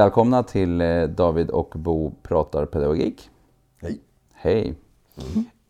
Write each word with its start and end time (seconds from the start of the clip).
Välkomna 0.00 0.42
till 0.42 0.80
eh, 0.80 1.02
David 1.02 1.50
och 1.50 1.72
Bo 1.76 2.12
pratar 2.22 2.66
pedagogik. 2.66 3.30
Hej. 3.76 4.00
Hej. 4.32 4.74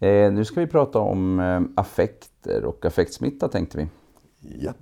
Eh, 0.01 0.33
nu 0.33 0.45
ska 0.45 0.61
vi 0.61 0.67
prata 0.67 0.99
om 0.99 1.41
eh, 1.41 1.61
affekter 1.75 2.65
och 2.65 2.85
affektsmitta 2.85 3.49
tänkte 3.49 3.79
vi. 3.79 3.89
Ja. 4.41 4.73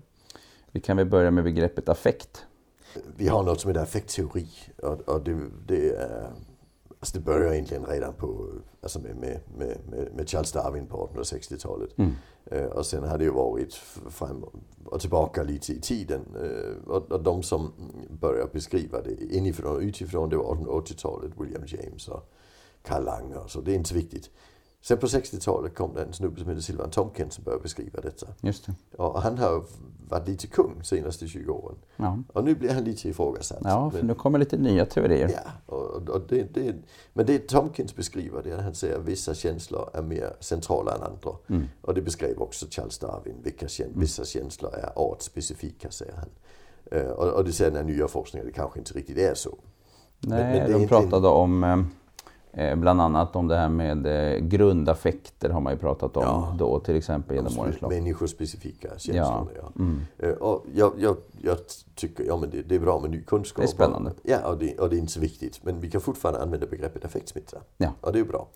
Vi 0.73 0.80
kan 0.80 0.96
väl 0.96 1.06
börja 1.06 1.30
med 1.30 1.45
begreppet 1.45 1.88
affekt. 1.88 2.46
Vi 3.16 3.29
har 3.29 3.42
något 3.42 3.61
som 3.61 3.70
heter 3.70 3.82
affektteori 3.82 4.48
och, 4.82 5.00
och 5.00 5.20
det, 5.24 5.37
det, 5.66 5.91
är, 5.91 6.30
alltså 7.01 7.19
det 7.19 7.25
börjar 7.25 7.53
egentligen 7.53 7.87
redan 7.87 8.15
på, 8.15 8.49
alltså 8.83 9.01
med, 9.01 9.17
med, 9.17 9.41
med, 9.59 10.09
med 10.15 10.29
Charles 10.29 10.53
Darwin 10.53 10.87
på 10.87 11.11
1860-talet. 11.15 11.98
Mm. 11.98 12.12
Eh, 12.47 12.65
och 12.65 12.87
sen 12.87 13.05
har 13.05 13.19
det 13.19 13.25
ju 13.25 13.30
varit 13.30 13.75
fram 14.11 14.45
och 14.84 15.01
tillbaka 15.01 15.42
lite 15.42 15.73
i 15.73 15.80
tiden. 15.80 16.20
Eh, 16.37 16.91
och, 16.91 17.12
och 17.12 17.23
de 17.23 17.42
som 17.42 17.73
började 18.20 18.53
beskriva 18.53 19.03
det 19.03 19.34
inifrån 19.34 19.77
och 19.77 19.80
utifrån, 19.80 20.29
det 20.29 20.37
var 20.37 20.55
1880-talet, 20.55 21.33
William 21.39 21.65
James 21.66 22.09
och 22.09 22.33
Karl 22.83 23.05
Lange. 23.05 23.37
Så 23.47 23.61
det 23.61 23.73
är 23.73 23.75
inte 23.75 23.89
så 23.89 23.95
viktigt. 23.95 24.30
Sen 24.82 24.98
på 24.98 25.06
60-talet 25.06 25.74
kom 25.74 25.95
det 25.95 26.02
en 26.02 26.12
snubbe 26.12 26.41
som 26.41 26.48
heter 26.48 26.62
Silvan 26.62 26.91
Tomkins 26.91 27.34
som 27.34 27.45
började 27.45 27.62
beskriva 27.62 28.00
detta. 28.00 28.27
Just 28.41 28.66
det. 28.66 28.74
Och 28.96 29.23
han 29.23 29.38
har 29.38 29.64
varit 30.09 30.28
lite 30.28 30.46
kung 30.46 30.82
senaste 30.82 31.28
20 31.28 31.52
åren. 31.52 31.77
Ja. 31.96 32.19
Och 32.32 32.45
nu 32.45 32.55
blir 32.55 32.74
han 32.74 32.84
lite 32.84 33.09
ifrågasatt. 33.09 33.59
ja, 33.64 33.91
för 33.91 33.98
Men- 33.98 34.06
nu 34.06 34.14
kommer 34.14 34.38
lite 34.38 34.56
nya 34.56 34.86
teorier. 34.86 35.30
Ja, 35.34 35.74
och, 35.74 36.09
och 36.09 36.20
det, 36.28 36.55
det, 36.55 36.74
men 37.12 37.27
det 37.27 37.48
Tomkins 37.48 37.96
beskriver 37.96 38.42
det 38.42 38.50
är 38.50 38.56
att 38.56 38.64
han 38.64 38.74
säger 38.74 38.98
att 38.98 39.05
vissa 39.05 39.34
känslor 39.34 39.91
är 39.95 40.02
mer 40.02 40.33
centrala 40.41 40.95
än 40.95 41.02
andra. 41.02 41.30
Mm. 41.48 41.69
Och 41.80 41.95
det 41.95 42.02
beskrev 42.02 42.38
också 42.42 42.66
Charles 42.70 42.98
Darwin. 42.98 43.36
Vilka 43.42 43.69
kän, 43.69 43.92
Vissa 43.95 44.24
känslor 44.24 44.74
är 44.74 44.92
artspecifika, 44.97 45.91
säger 45.91 46.14
han. 46.16 46.28
Eh, 46.91 47.08
och, 47.10 47.28
och 47.28 47.44
det 47.44 47.53
säger 47.53 47.70
den 47.70 47.86
här 47.86 47.94
nya 47.94 48.08
forskningen, 48.08 48.47
det 48.47 48.53
kanske 48.53 48.78
inte 48.78 48.94
riktigt 48.94 49.19
är 49.19 49.34
så. 49.34 49.58
Nej, 50.20 50.44
men 50.44 50.75
är 50.75 50.78
de 50.78 50.86
pratade 50.88 51.28
om 51.28 51.64
eh, 51.64 51.70
eh, 51.72 51.78
bland 52.77 53.01
annat 53.01 53.37
om 53.37 53.48
det 53.48 53.56
här 53.56 53.69
med 53.69 54.06
eh, 54.06 54.39
grundaffekter 54.39 55.51
har 55.51 55.61
man 55.61 55.73
ju 55.73 55.78
pratat 55.78 56.17
om 56.17 56.23
Ja. 56.23 56.55
då 56.59 56.81
till 56.81 56.97
exempel 56.97 57.37
genom 57.37 57.59
årens 57.59 57.81
lopp. 57.81 57.91
Människospecifika 57.91 58.89
känslor. 58.98 59.48
Ja. 59.62 59.73
Mm. 59.78 60.00
Eh, 60.19 60.31
Och 60.31 60.65
jag, 60.75 60.92
jag, 60.98 61.17
jag 61.42 61.56
tycker 61.95 62.25
ja, 62.25 62.37
men 62.37 62.50
det, 62.50 62.62
det 62.62 62.75
är 62.75 62.78
bra 62.81 63.00
med 63.00 63.11
ny 63.11 63.23
kunskap. 63.23 63.62
Det 63.62 63.67
är 63.67 63.75
spännande. 63.75 64.12
Ja, 64.23 64.48
och 64.48 64.59
det, 64.59 64.78
och 64.78 64.91
det 64.91 64.97
är 64.97 64.98
inte 64.98 65.12
så 65.12 65.20
viktigt. 65.20 65.61
Men 65.65 65.81
vi 65.81 65.91
kan 65.91 66.00
fortfarande 66.00 66.42
använda 66.42 66.67
begreppet 66.67 67.05
affektsmitta. 67.05 67.59
Ja. 67.77 67.92
Och 68.00 68.12
det 68.12 68.19
är 68.19 68.25
bra. 68.25 68.48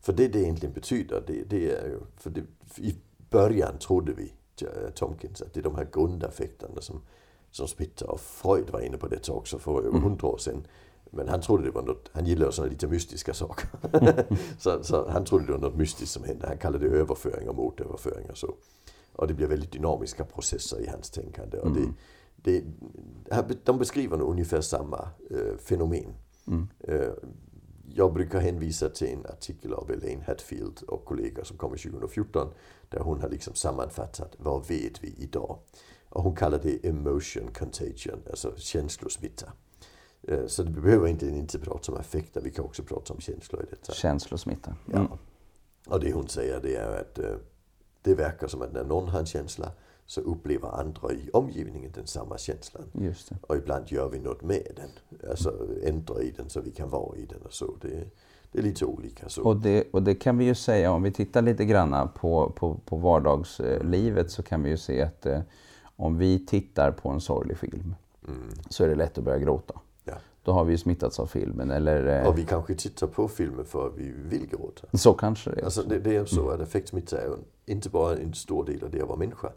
För 0.00 0.12
det 0.12 0.28
det 0.28 0.38
egentligen 0.40 0.74
betyder, 0.74 1.22
det, 1.26 1.42
det 1.50 1.70
är 1.70 1.86
ju... 1.86 1.98
För 2.16 2.30
det, 2.30 2.40
I 2.76 2.94
början 3.30 3.78
trodde 3.78 4.12
vi, 4.12 4.32
eh, 4.62 4.90
Tomkins, 4.94 5.42
att 5.42 5.54
det 5.54 5.60
är 5.60 5.64
de 5.64 5.74
här 5.74 5.88
grundaffekterna 5.92 6.80
som, 6.80 7.00
som 7.50 7.68
smittar. 7.68 8.10
Och 8.10 8.20
Freud 8.20 8.70
var 8.70 8.80
inne 8.80 8.96
på 8.96 9.08
detta 9.08 9.32
också 9.32 9.58
för 9.58 9.86
över 9.86 9.98
hundra 9.98 10.28
år 10.28 10.38
sedan. 10.38 10.66
Men 11.10 11.28
han 11.28 11.40
trodde 11.40 11.64
det 11.64 11.70
var 11.70 11.82
något, 11.82 12.10
han 12.12 12.26
gillade 12.26 12.52
sådana 12.52 12.70
lite 12.72 12.86
mystiska 12.86 13.34
saker. 13.34 13.68
så, 14.58 14.82
så 14.84 15.08
han 15.10 15.24
trodde 15.24 15.46
det 15.46 15.52
var 15.52 15.58
något 15.58 15.76
mystiskt 15.76 16.12
som 16.12 16.24
hände. 16.24 16.46
Han 16.46 16.58
kallade 16.58 16.88
det 16.88 16.96
överföring 16.96 17.48
och 17.48 17.54
motöverföring 17.54 18.30
och 18.30 18.38
så. 18.38 18.54
Och 19.12 19.26
det 19.28 19.34
blir 19.34 19.46
väldigt 19.46 19.72
dynamiska 19.72 20.24
processer 20.24 20.80
i 20.80 20.86
hans 20.86 21.10
tänkande. 21.10 21.58
Och 21.58 21.70
det, 21.70 21.80
det, 22.36 22.64
här- 23.34 23.56
de 23.64 23.78
beskriver 23.78 24.16
nog 24.16 24.30
ungefär 24.30 24.60
samma 24.60 25.08
eh, 25.30 25.56
fenomen. 25.58 26.14
Eh, 26.80 27.10
jag 27.94 28.12
brukar 28.12 28.40
hänvisa 28.40 28.88
till 28.88 29.08
en 29.08 29.26
artikel 29.26 29.72
av 29.74 29.90
Elaine 29.90 30.22
Hatfield 30.26 30.82
och 30.88 31.04
kollegor 31.04 31.44
som 31.44 31.56
kom 31.56 31.70
2014 31.70 32.48
där 32.88 33.00
hon 33.00 33.20
har 33.20 33.28
liksom 33.28 33.54
sammanfattat 33.54 34.36
vad 34.38 34.68
vet 34.68 35.04
vi 35.04 35.14
idag. 35.18 35.58
Och 36.08 36.22
hon 36.22 36.36
kallar 36.36 36.58
det 36.62 36.88
emotion 36.88 37.50
contagion, 37.58 38.22
alltså 38.30 38.52
känslosmitta. 38.56 39.52
Eh, 40.22 40.46
Så 40.46 40.62
det 40.62 40.70
behöver 40.70 41.08
inte 41.08 41.26
inte 41.26 41.58
prata 41.58 41.92
om 41.92 41.98
affekter, 41.98 42.40
vi 42.40 42.50
kan 42.50 42.64
också 42.64 42.82
prata 42.82 43.14
om 43.14 43.20
känslor 43.20 43.62
i 43.62 43.66
detta. 43.70 43.92
Känslosmitta. 43.92 44.76
Ja. 44.92 44.98
Mm. 44.98 45.12
Och 45.88 46.00
det 46.00 46.12
hon 46.12 46.28
säger 46.28 46.60
det 46.60 46.76
är 46.76 47.00
att 47.00 47.18
eh, 47.18 47.30
det 48.02 48.14
verkar 48.14 48.48
som 48.48 48.62
att 48.62 48.72
när 48.72 48.84
någon 48.84 49.08
har 49.08 49.18
en 49.18 49.26
känsla 49.26 49.72
så 50.06 50.20
upplever 50.20 50.80
andra 50.80 51.12
i 51.12 51.30
omgivningen 51.32 51.92
den 51.94 52.06
samma 52.06 52.38
känslan. 52.38 52.84
Just 52.92 53.28
det. 53.28 53.36
Och 53.46 53.56
ibland 53.56 53.84
gör 53.92 54.08
vi 54.08 54.18
något 54.18 54.42
med 54.42 54.72
den. 54.76 54.90
Alltså 55.30 55.68
ändrar 55.82 56.22
i 56.22 56.30
den 56.30 56.50
så 56.50 56.60
vi 56.60 56.70
kan 56.70 56.88
vara 56.90 57.16
i 57.16 57.24
den 57.24 57.42
och 57.42 57.52
så. 57.52 57.76
Det, 57.80 58.04
det 58.52 58.58
är 58.58 58.62
lite 58.62 58.84
olika 58.84 59.28
så. 59.28 59.42
Och 59.42 59.56
det, 59.56 59.88
och 59.92 60.02
det 60.02 60.14
kan 60.14 60.38
vi 60.38 60.44
ju 60.44 60.54
säga, 60.54 60.92
om 60.92 61.02
vi 61.02 61.12
tittar 61.12 61.42
lite 61.42 61.64
grann 61.64 62.08
på, 62.14 62.52
på, 62.56 62.80
på 62.84 62.96
vardagslivet 62.96 64.30
så 64.30 64.42
kan 64.42 64.62
vi 64.62 64.70
ju 64.70 64.76
se 64.76 65.02
att 65.02 65.26
eh, 65.26 65.40
om 65.96 66.18
vi 66.18 66.46
tittar 66.46 66.92
på 66.92 67.08
en 67.08 67.20
sorglig 67.20 67.58
film 67.58 67.94
så 68.70 68.84
är 68.84 68.88
det 68.88 68.94
lätt 68.94 69.18
att 69.18 69.24
börja 69.24 69.38
gråta. 69.38 69.80
Mm. 70.48 70.54
Då 70.54 70.60
har 70.60 70.64
vi 70.64 70.72
ju 70.72 70.78
smittats 70.78 71.20
av 71.20 71.26
filmen. 71.26 71.70
Eller, 71.70 72.20
eh, 72.20 72.28
Och 72.28 72.38
vi 72.38 72.44
kanske 72.44 72.74
tittar 72.74 73.06
på 73.06 73.28
filmer 73.28 73.64
för 73.64 73.86
att 73.86 73.96
vi 73.96 74.12
vill 74.28 74.46
gråta. 74.46 74.86
Så 74.92 75.12
kanske 75.12 75.50
det 75.50 75.60
är. 75.60 75.64
Alltså 75.64 75.82
det, 75.82 75.98
det 75.98 76.16
är 76.16 76.24
så 76.24 76.50
att 76.50 76.60
affektsmitta 76.60 77.20
är 77.20 77.26
ju 77.26 77.36
inte 77.66 77.88
bara 77.90 78.16
en 78.16 78.34
stor 78.34 78.64
del 78.64 78.84
av 78.84 78.90
det 78.90 79.02
att 79.02 79.08
vara 79.08 79.18
människa. 79.18 79.52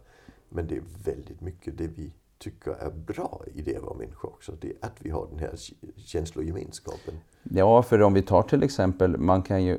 Men 0.49 0.67
det 0.67 0.75
är 0.75 0.83
väldigt 1.03 1.41
mycket 1.41 1.77
det 1.77 1.87
vi 1.87 2.11
tycker 2.37 2.71
är 2.71 2.91
bra 2.91 3.41
i 3.53 3.61
det 3.61 3.75
att 3.75 3.83
vara 3.83 3.97
människa 3.97 4.27
också. 4.27 4.51
Det 4.61 4.67
är 4.67 4.73
att 4.81 4.95
vi 4.99 5.09
har 5.09 5.27
den 5.29 5.39
här 5.39 5.51
känslogemenskapen. 5.95 7.13
Ja, 7.43 7.83
för 7.83 8.01
om 8.01 8.13
vi 8.13 8.21
tar 8.21 8.43
till 8.43 8.63
exempel, 8.63 9.17
man 9.17 9.41
kan 9.41 9.63
ju, 9.63 9.77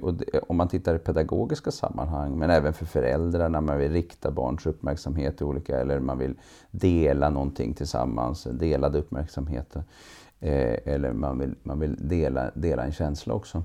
om 0.49 0.57
man 0.57 0.69
tittar 0.69 0.95
i 0.95 0.99
pedagogiska 0.99 1.71
sammanhang, 1.71 2.39
men 2.39 2.51
även 2.51 2.73
för 2.73 2.87
föräldrar 2.87 3.49
när 3.49 3.61
man 3.61 3.79
vill 3.79 3.93
rikta 3.93 4.31
barns 4.31 4.67
uppmärksamhet 4.67 5.37
till 5.37 5.47
olika, 5.47 5.81
eller 5.81 6.01
man 6.01 6.19
vill 6.19 6.35
dela 6.71 7.31
någonting 7.31 7.75
tillsammans, 7.75 8.45
delad 8.45 8.97
uppmärksamhet. 8.97 9.77
Eh, 10.43 10.77
eller 10.95 11.13
man 11.13 11.39
vill, 11.39 11.55
man 11.63 11.81
vill 11.81 11.97
dela, 12.09 12.51
dela 12.55 12.85
en 12.85 12.93
känsla 12.93 13.35
också. 13.35 13.63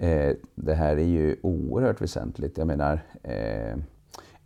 Eh, 0.00 0.34
det 0.54 0.74
här 0.74 0.96
är 0.96 1.04
ju 1.04 1.36
oerhört 1.42 2.00
väsentligt. 2.02 2.58
Jag 2.58 2.66
menar, 2.66 3.00
eh, 3.22 3.76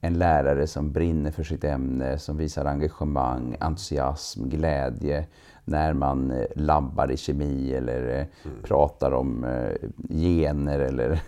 en 0.00 0.14
lärare 0.18 0.66
som 0.66 0.92
brinner 0.92 1.30
för 1.30 1.42
sitt 1.42 1.64
ämne, 1.64 2.18
som 2.18 2.36
visar 2.36 2.64
engagemang, 2.64 3.56
entusiasm, 3.60 4.48
glädje 4.48 5.26
när 5.64 5.92
man 5.92 6.30
eh, 6.30 6.44
labbar 6.56 7.10
i 7.10 7.16
kemi 7.16 7.72
eller 7.74 8.18
eh, 8.20 8.26
pratar 8.62 9.12
om 9.12 9.44
eh, 9.44 9.88
gener 10.16 10.78
eller, 10.78 11.20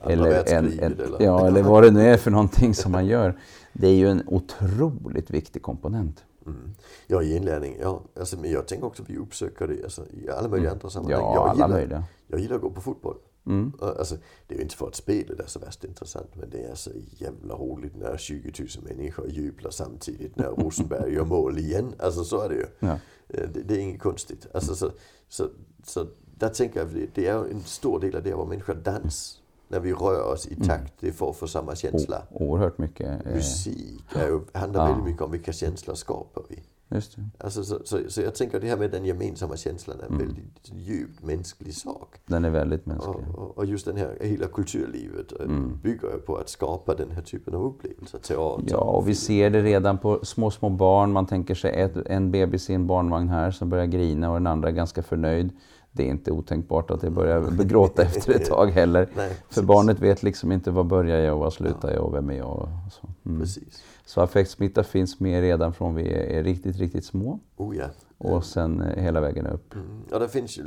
Andra 0.00 0.30
världskriget 0.30 0.82
eller- 1.00 1.22
ja, 1.24 1.46
eller 1.46 1.62
vad 1.62 1.82
det 1.82 1.90
nu 1.90 2.00
är 2.00 2.16
för 2.16 2.30
någonting 2.30 2.74
som 2.74 2.92
man 2.92 3.06
gör. 3.06 3.34
Det 3.72 3.86
är 3.88 3.94
ju 3.94 4.08
en 4.08 4.22
otroligt 4.26 5.30
viktig 5.30 5.62
komponent. 5.62 6.24
Mm. 6.46 6.74
Ja, 7.06 7.22
i 7.22 7.36
inlärning. 7.36 7.76
Ja, 7.80 8.02
alltså, 8.18 8.38
men 8.38 8.50
jag 8.50 8.68
tänker 8.68 8.86
också 8.86 9.02
uppsöker 9.18 9.68
det 9.68 9.84
alltså, 9.84 10.06
i 10.10 10.28
alla 10.28 10.48
möjliga 10.48 10.70
andra 10.70 10.90
sammanhang. 10.90 11.20
Ja, 11.20 11.34
jag, 11.34 11.42
alla 11.42 11.54
gillar, 11.54 11.68
möjliga. 11.68 12.04
jag 12.26 12.40
gillar 12.40 12.56
att 12.56 12.62
gå 12.62 12.70
på 12.70 12.80
fotboll. 12.80 13.16
Mm. 13.46 13.72
Alltså, 13.80 14.16
det 14.46 14.54
är 14.54 14.58
ju 14.58 14.62
inte 14.62 14.76
för 14.76 14.88
att 14.88 14.94
spelet 14.94 15.40
är 15.40 15.46
så 15.46 15.58
värst 15.58 15.84
intressant, 15.84 16.30
men 16.34 16.50
det 16.50 16.64
är 16.64 16.74
så 16.74 16.90
jävla 17.18 17.54
roligt 17.54 17.96
när 17.96 18.16
20 18.16 18.52
000 18.58 18.68
människor 18.96 19.28
jublar 19.28 19.70
samtidigt 19.70 20.36
när 20.36 20.48
Rosenberg 20.48 21.14
gör 21.14 21.24
mål 21.24 21.58
igen. 21.58 21.94
Alltså 21.98 22.24
så 22.24 22.40
är 22.40 22.48
det 22.48 22.54
ju. 22.54 22.66
Ja. 22.78 22.98
Eh, 23.28 23.48
Det, 23.48 23.62
det 23.62 23.74
är 23.74 23.78
inget 23.78 24.02
konstigt. 24.02 24.46
Alltså, 24.54 24.74
så, 24.74 24.90
så, 25.28 25.48
så 25.84 26.06
där 26.38 26.48
tänker 26.48 26.80
jag, 26.80 27.08
det, 27.14 27.26
är 27.26 27.34
en 27.34 27.62
stor 27.62 28.00
del 28.00 28.16
av 28.16 28.22
det 28.22 28.30
att 28.30 28.36
vara 28.36 28.48
människa, 28.48 28.74
dans. 28.74 29.41
När 29.72 29.80
vi 29.80 29.92
rör 29.92 30.32
oss 30.32 30.46
i 30.46 30.54
takt, 30.56 30.92
det 31.00 31.08
är 31.08 31.32
för 31.32 31.46
samma 31.46 31.74
känsla. 31.74 32.22
O- 32.30 32.46
oerhört 32.50 32.78
mycket. 32.78 33.26
Eh, 33.26 33.34
Musik 33.34 34.04
är 34.14 34.26
ju, 34.26 34.40
handlar 34.54 34.80
Ja. 34.80 34.88
väldigt 34.88 35.04
mycket 35.06 35.22
om 35.22 35.30
vilka 35.30 35.52
känslor 35.52 35.94
skapar 35.94 36.42
vi. 36.48 36.62
just 36.88 37.16
det. 37.16 37.22
Alltså, 37.44 37.64
så, 37.64 37.78
så, 37.84 37.98
så 38.08 38.20
jag 38.20 38.34
tänker 38.34 38.60
det 38.60 38.68
här 38.68 38.76
med 38.76 38.90
den 38.90 39.04
gemensamma 39.04 39.56
känslan 39.56 39.96
är 40.00 40.06
en 40.12 40.18
väldigt 40.18 40.70
djupt 40.72 41.22
mänsklig 41.22 41.74
sak. 41.74 42.16
Den 42.26 42.44
är 42.44 42.50
väldigt 42.50 42.86
mänsklig. 42.86 43.24
Och, 43.34 43.38
och, 43.38 43.58
och 43.58 43.66
just 43.66 43.86
den 43.86 43.96
här, 43.96 44.18
hela 44.20 44.46
kulturlivet 44.46 45.32
eh, 45.40 45.46
bygger 45.82 46.08
ju 46.12 46.18
på 46.18 46.36
att 46.36 46.48
skapa 46.48 46.94
den 46.94 47.10
här 47.10 47.22
typen 47.22 47.54
av 47.54 47.64
upplevelser. 47.64 48.18
Teater, 48.18 48.64
Ja, 48.70 48.78
och 48.78 49.08
vi 49.08 49.14
ser 49.14 49.50
det 49.50 49.62
redan 49.62 49.98
på 49.98 50.20
små, 50.22 50.50
små 50.50 50.68
barn. 50.70 51.12
Man 51.12 51.26
tänker 51.26 51.54
sig 51.54 51.80
ett, 51.80 51.96
en 52.06 52.30
bebis 52.30 52.70
i 52.70 52.74
en 52.74 52.86
barnvagn 52.86 53.28
här 53.28 53.50
som 53.50 53.68
börjar 53.68 53.86
grina 53.86 54.28
och 54.30 54.34
den 54.36 54.46
andra 54.46 54.68
är 54.68 54.72
ganska 54.72 55.02
förnöjd. 55.02 55.50
Det 55.92 56.02
är 56.02 56.06
inte 56.10 56.30
otänkbart 56.30 56.90
att 56.90 57.00
det 57.00 57.10
börjar 57.10 57.64
gråta 57.64 58.02
efter 58.16 58.34
ett 58.34 58.48
tag 58.48 58.66
heller. 58.66 59.08
Nej, 59.16 59.36
För 59.48 59.62
barnet 59.62 60.00
vet 60.00 60.22
liksom 60.22 60.52
inte 60.52 60.70
vad 60.70 60.86
börjar 60.86 61.18
jag 61.18 61.34
och 61.34 61.40
vad 61.40 61.52
slutar 61.52 61.92
jag 61.94 62.04
och 62.04 62.14
vem 62.14 62.30
är 62.30 62.34
jag? 62.34 62.50
Och 62.50 62.68
så. 62.92 63.08
Mm. 63.26 63.40
Precis. 63.40 63.84
så 64.04 64.20
affektsmitta 64.20 64.84
finns 64.84 65.20
med 65.20 65.40
redan 65.40 65.72
från 65.72 65.94
vi 65.94 66.12
är 66.12 66.42
riktigt, 66.42 66.76
riktigt 66.76 67.04
små 67.04 67.40
Oh 67.56 67.76
ja. 67.76 67.86
och 68.18 68.44
sen 68.44 68.80
eh, 68.80 69.02
hela 69.02 69.20
vägen 69.20 69.46
upp. 69.46 69.74
Mm. 69.74 70.02
Och 70.12 70.20
det 70.20 70.28
finns 70.28 70.60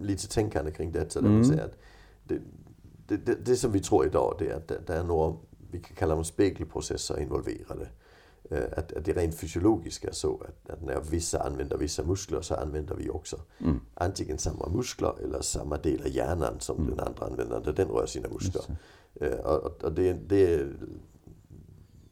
lite 0.00 0.28
tänkande 0.28 0.70
kring 0.70 0.92
detta. 0.92 1.20
Där 1.20 1.42
säger 1.42 1.64
att 1.64 1.78
det, 2.24 2.38
det, 3.06 3.16
det, 3.26 3.44
det 3.44 3.56
som 3.56 3.72
vi 3.72 3.80
tror 3.80 4.06
idag 4.06 4.36
det 4.38 4.48
är 4.48 4.56
att 4.56 4.68
det, 4.68 4.78
det 4.86 4.94
är 4.94 5.04
några, 5.04 5.36
vi 5.70 5.80
kan 5.80 5.96
kalla 5.96 6.14
dem 6.14 6.24
spegelprocesser 6.24 7.20
involverade. 7.20 7.88
Eh, 8.50 8.62
Att, 8.76 8.92
att 8.92 9.04
det 9.04 9.12
rent 9.12 9.34
fysiologiska 9.34 10.08
är 10.08 10.12
så 10.12 10.40
att, 10.48 10.70
att 10.70 10.82
när 10.82 11.00
vissa 11.10 11.42
använder 11.42 11.76
vissa 11.76 12.02
muskler 12.04 12.40
så 12.40 12.54
använder 12.54 12.94
vi 12.94 13.10
också 13.10 13.40
antingen 13.94 14.38
samma 14.38 14.68
muskler 14.68 15.14
eller 15.24 15.40
samma 15.40 15.76
del 15.76 16.00
av 16.00 16.08
hjärnan 16.08 16.60
som 16.60 16.86
den 16.86 17.00
andra 17.00 17.26
använder 17.26 17.60
när 17.64 17.72
den 17.72 17.88
rör 17.88 18.06
sina 18.06 18.28
muskler. 18.28 18.62
Eh, 19.20 19.32
Och, 19.38 19.82
och- 19.84 19.92
det, 19.92 20.12
det, 20.12 20.66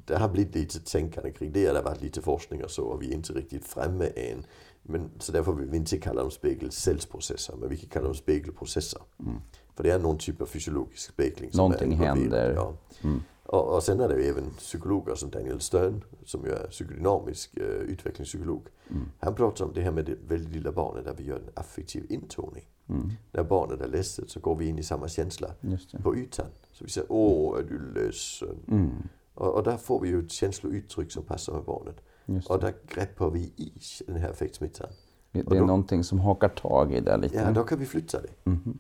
det 0.07 0.17
har 0.19 0.29
blivit 0.29 0.55
lite 0.55 0.81
tänkande 0.81 1.33
kring 1.33 1.53
det. 1.53 1.69
Det 1.71 1.77
har 1.77 1.83
varit 1.83 2.03
lite 2.03 2.23
forskning 2.23 2.65
och 2.65 2.71
så 2.71 2.83
och 2.85 3.03
vi 3.03 3.11
är 3.11 3.15
inte 3.15 3.33
riktigt 3.33 3.65
framme 3.65 4.07
än. 4.17 4.45
Men, 4.83 5.11
så 5.19 5.33
därför 5.33 5.53
vill 5.53 5.71
vi 5.71 5.77
inte 5.77 5.99
kalla 5.99 6.21
dem 6.23 6.31
spegelcellsprocesser, 6.31 7.55
men 7.57 7.69
vi 7.69 7.77
kan 7.77 7.89
kalla 7.89 8.05
dem 8.07 8.15
spegelprocesser. 8.15 9.01
Mm. 9.21 9.37
För 9.77 9.83
det 9.83 9.91
är 9.91 9.99
någon 9.99 10.19
typ 10.19 10.41
av 10.41 10.47
fysiologisk 10.47 11.13
spegling. 11.13 11.51
Någonting 11.55 11.93
händer. 11.93 12.53
Ja. 12.55 12.75
Mm. 13.03 13.21
Och, 13.53 13.75
och 13.75 13.83
sen 13.83 14.01
är 14.01 14.09
det 14.09 14.23
ju 14.23 14.29
även 14.29 14.51
psykologer 14.51 15.15
som 15.15 15.31
Daniel 15.31 15.61
Stern, 15.61 16.05
som 16.25 16.45
ju 16.45 16.53
är 16.53 16.67
psykodynamisk 16.67 17.59
uh, 17.59 17.65
utvecklingspsykolog. 17.65 18.67
Mm. 18.91 19.03
Han 19.19 19.35
pratar 19.35 19.65
om 19.65 19.73
det 19.75 19.81
här 19.81 19.91
med 19.91 20.05
det 20.05 20.17
väldigt 20.29 20.55
lilla 20.55 20.73
barnet 20.73 21.05
där 21.05 21.15
vi 21.17 21.25
gör 21.25 21.37
en 21.37 21.51
affektiv 21.55 22.07
intoning. 22.09 22.65
Mm. 22.89 23.11
När 23.33 23.43
barnet 23.43 23.81
är 23.81 23.89
ledset 23.89 24.31
så 24.31 24.41
går 24.41 24.57
vi 24.57 24.69
in 24.69 24.79
i 24.79 24.83
samma 24.83 25.09
känsla 25.09 25.49
på 26.03 26.17
ytan. 26.17 26.47
Så 26.73 26.85
vi 26.85 26.91
säger 26.91 27.13
åh, 27.13 27.59
är 27.59 27.63
du 27.63 27.93
ledsen? 27.95 28.57
Mm. 28.69 28.91
Och, 29.35 29.55
och, 29.55 29.63
där 29.63 29.77
får 29.77 30.01
vi 30.01 30.09
ju 30.09 30.19
ett 30.19 30.31
känslouttryck 30.31 31.13
som 31.13 31.23
passar 31.23 31.53
med 31.53 31.65
barnet. 31.65 31.97
Och 32.49 32.61
där 32.61 32.75
greppar 32.89 33.31
vi 33.31 33.41
i 33.41 33.73
den 34.07 34.17
här 34.17 34.31
affektsmittan. 34.31 34.89
Det 35.33 35.41
är 35.41 35.45
då, 35.45 35.67
någonting 35.67 36.05
som 36.05 36.21
hakar 36.21 36.49
tag 36.49 36.93
i 36.93 37.01
det 37.01 37.17
lite. 37.17 37.37
Ja, 37.37 37.51
då 37.51 37.63
kan 37.63 37.79
vi 37.79 37.87
flytta 37.87 38.21
det. 38.23 38.51
Mm. 38.51 38.79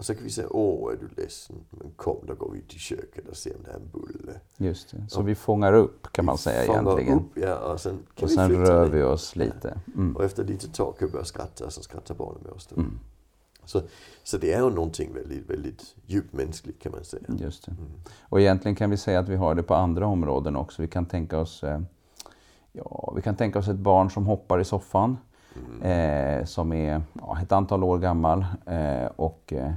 Och 0.00 0.06
så 0.06 0.14
kan 0.14 0.24
vi 0.24 0.30
säga, 0.30 0.48
åh 0.50 0.92
är 0.92 0.96
du 0.96 1.22
ledsen? 1.22 1.56
Men 1.70 1.90
kom, 1.96 2.16
då 2.26 2.34
går 2.34 2.50
vi 2.52 2.62
till 2.62 2.78
köket 2.78 3.28
och 3.28 3.36
ser 3.36 3.56
om 3.56 3.62
det 3.62 3.70
är 3.70 3.74
en 3.74 3.90
bulle. 3.92 4.40
Just 4.56 4.90
det. 4.90 5.08
Så 5.08 5.20
och, 5.20 5.28
vi 5.28 5.34
fångar 5.34 5.72
upp 5.72 6.12
kan 6.12 6.24
man 6.24 6.38
säga 6.38 6.64
egentligen. 6.64 7.18
Upp, 7.18 7.30
ja, 7.34 7.72
och 7.72 7.80
sen, 7.80 7.98
kan 8.14 8.24
och 8.24 8.30
vi 8.30 8.34
sen 8.34 8.50
rör 8.50 8.86
vi 8.86 9.02
oss 9.02 9.36
lite. 9.36 9.78
Mm. 9.94 10.16
Och 10.16 10.24
efter 10.24 10.44
lite 10.44 10.68
tag 10.68 10.98
kan 10.98 11.08
vi 11.08 11.12
börja 11.12 11.24
skratta, 11.24 11.70
så 11.70 11.82
skrattar 11.82 12.14
barnen 12.14 12.40
med 12.42 12.52
oss. 12.52 12.68
Mm. 12.76 12.98
Så, 13.64 13.82
så 14.22 14.38
det 14.38 14.52
är 14.52 14.62
ju 14.62 14.70
någonting 14.70 15.14
väldigt, 15.14 15.50
väldigt 15.50 15.94
djupt 16.06 16.32
mänskligt 16.32 16.82
kan 16.82 16.92
man 16.92 17.04
säga. 17.04 17.22
Just 17.28 17.66
det. 17.66 17.70
Mm. 17.70 17.90
Och 18.20 18.40
egentligen 18.40 18.74
kan 18.74 18.90
vi 18.90 18.96
säga 18.96 19.20
att 19.20 19.28
vi 19.28 19.36
har 19.36 19.54
det 19.54 19.62
på 19.62 19.74
andra 19.74 20.06
områden 20.06 20.56
också. 20.56 20.82
Vi 20.82 20.88
kan 20.88 21.06
tänka 21.06 21.38
oss, 21.38 21.64
eh, 21.64 21.80
ja, 22.72 23.12
vi 23.16 23.22
kan 23.22 23.36
tänka 23.36 23.58
oss 23.58 23.68
ett 23.68 23.76
barn 23.76 24.10
som 24.10 24.26
hoppar 24.26 24.60
i 24.60 24.64
soffan. 24.64 25.16
Mm. 25.56 25.82
Eh, 25.82 26.44
som 26.44 26.72
är 26.72 27.02
ja, 27.12 27.38
ett 27.42 27.52
antal 27.52 27.84
år 27.84 27.98
gammal. 27.98 28.44
Eh, 28.66 29.06
och 29.16 29.52
eh, 29.52 29.72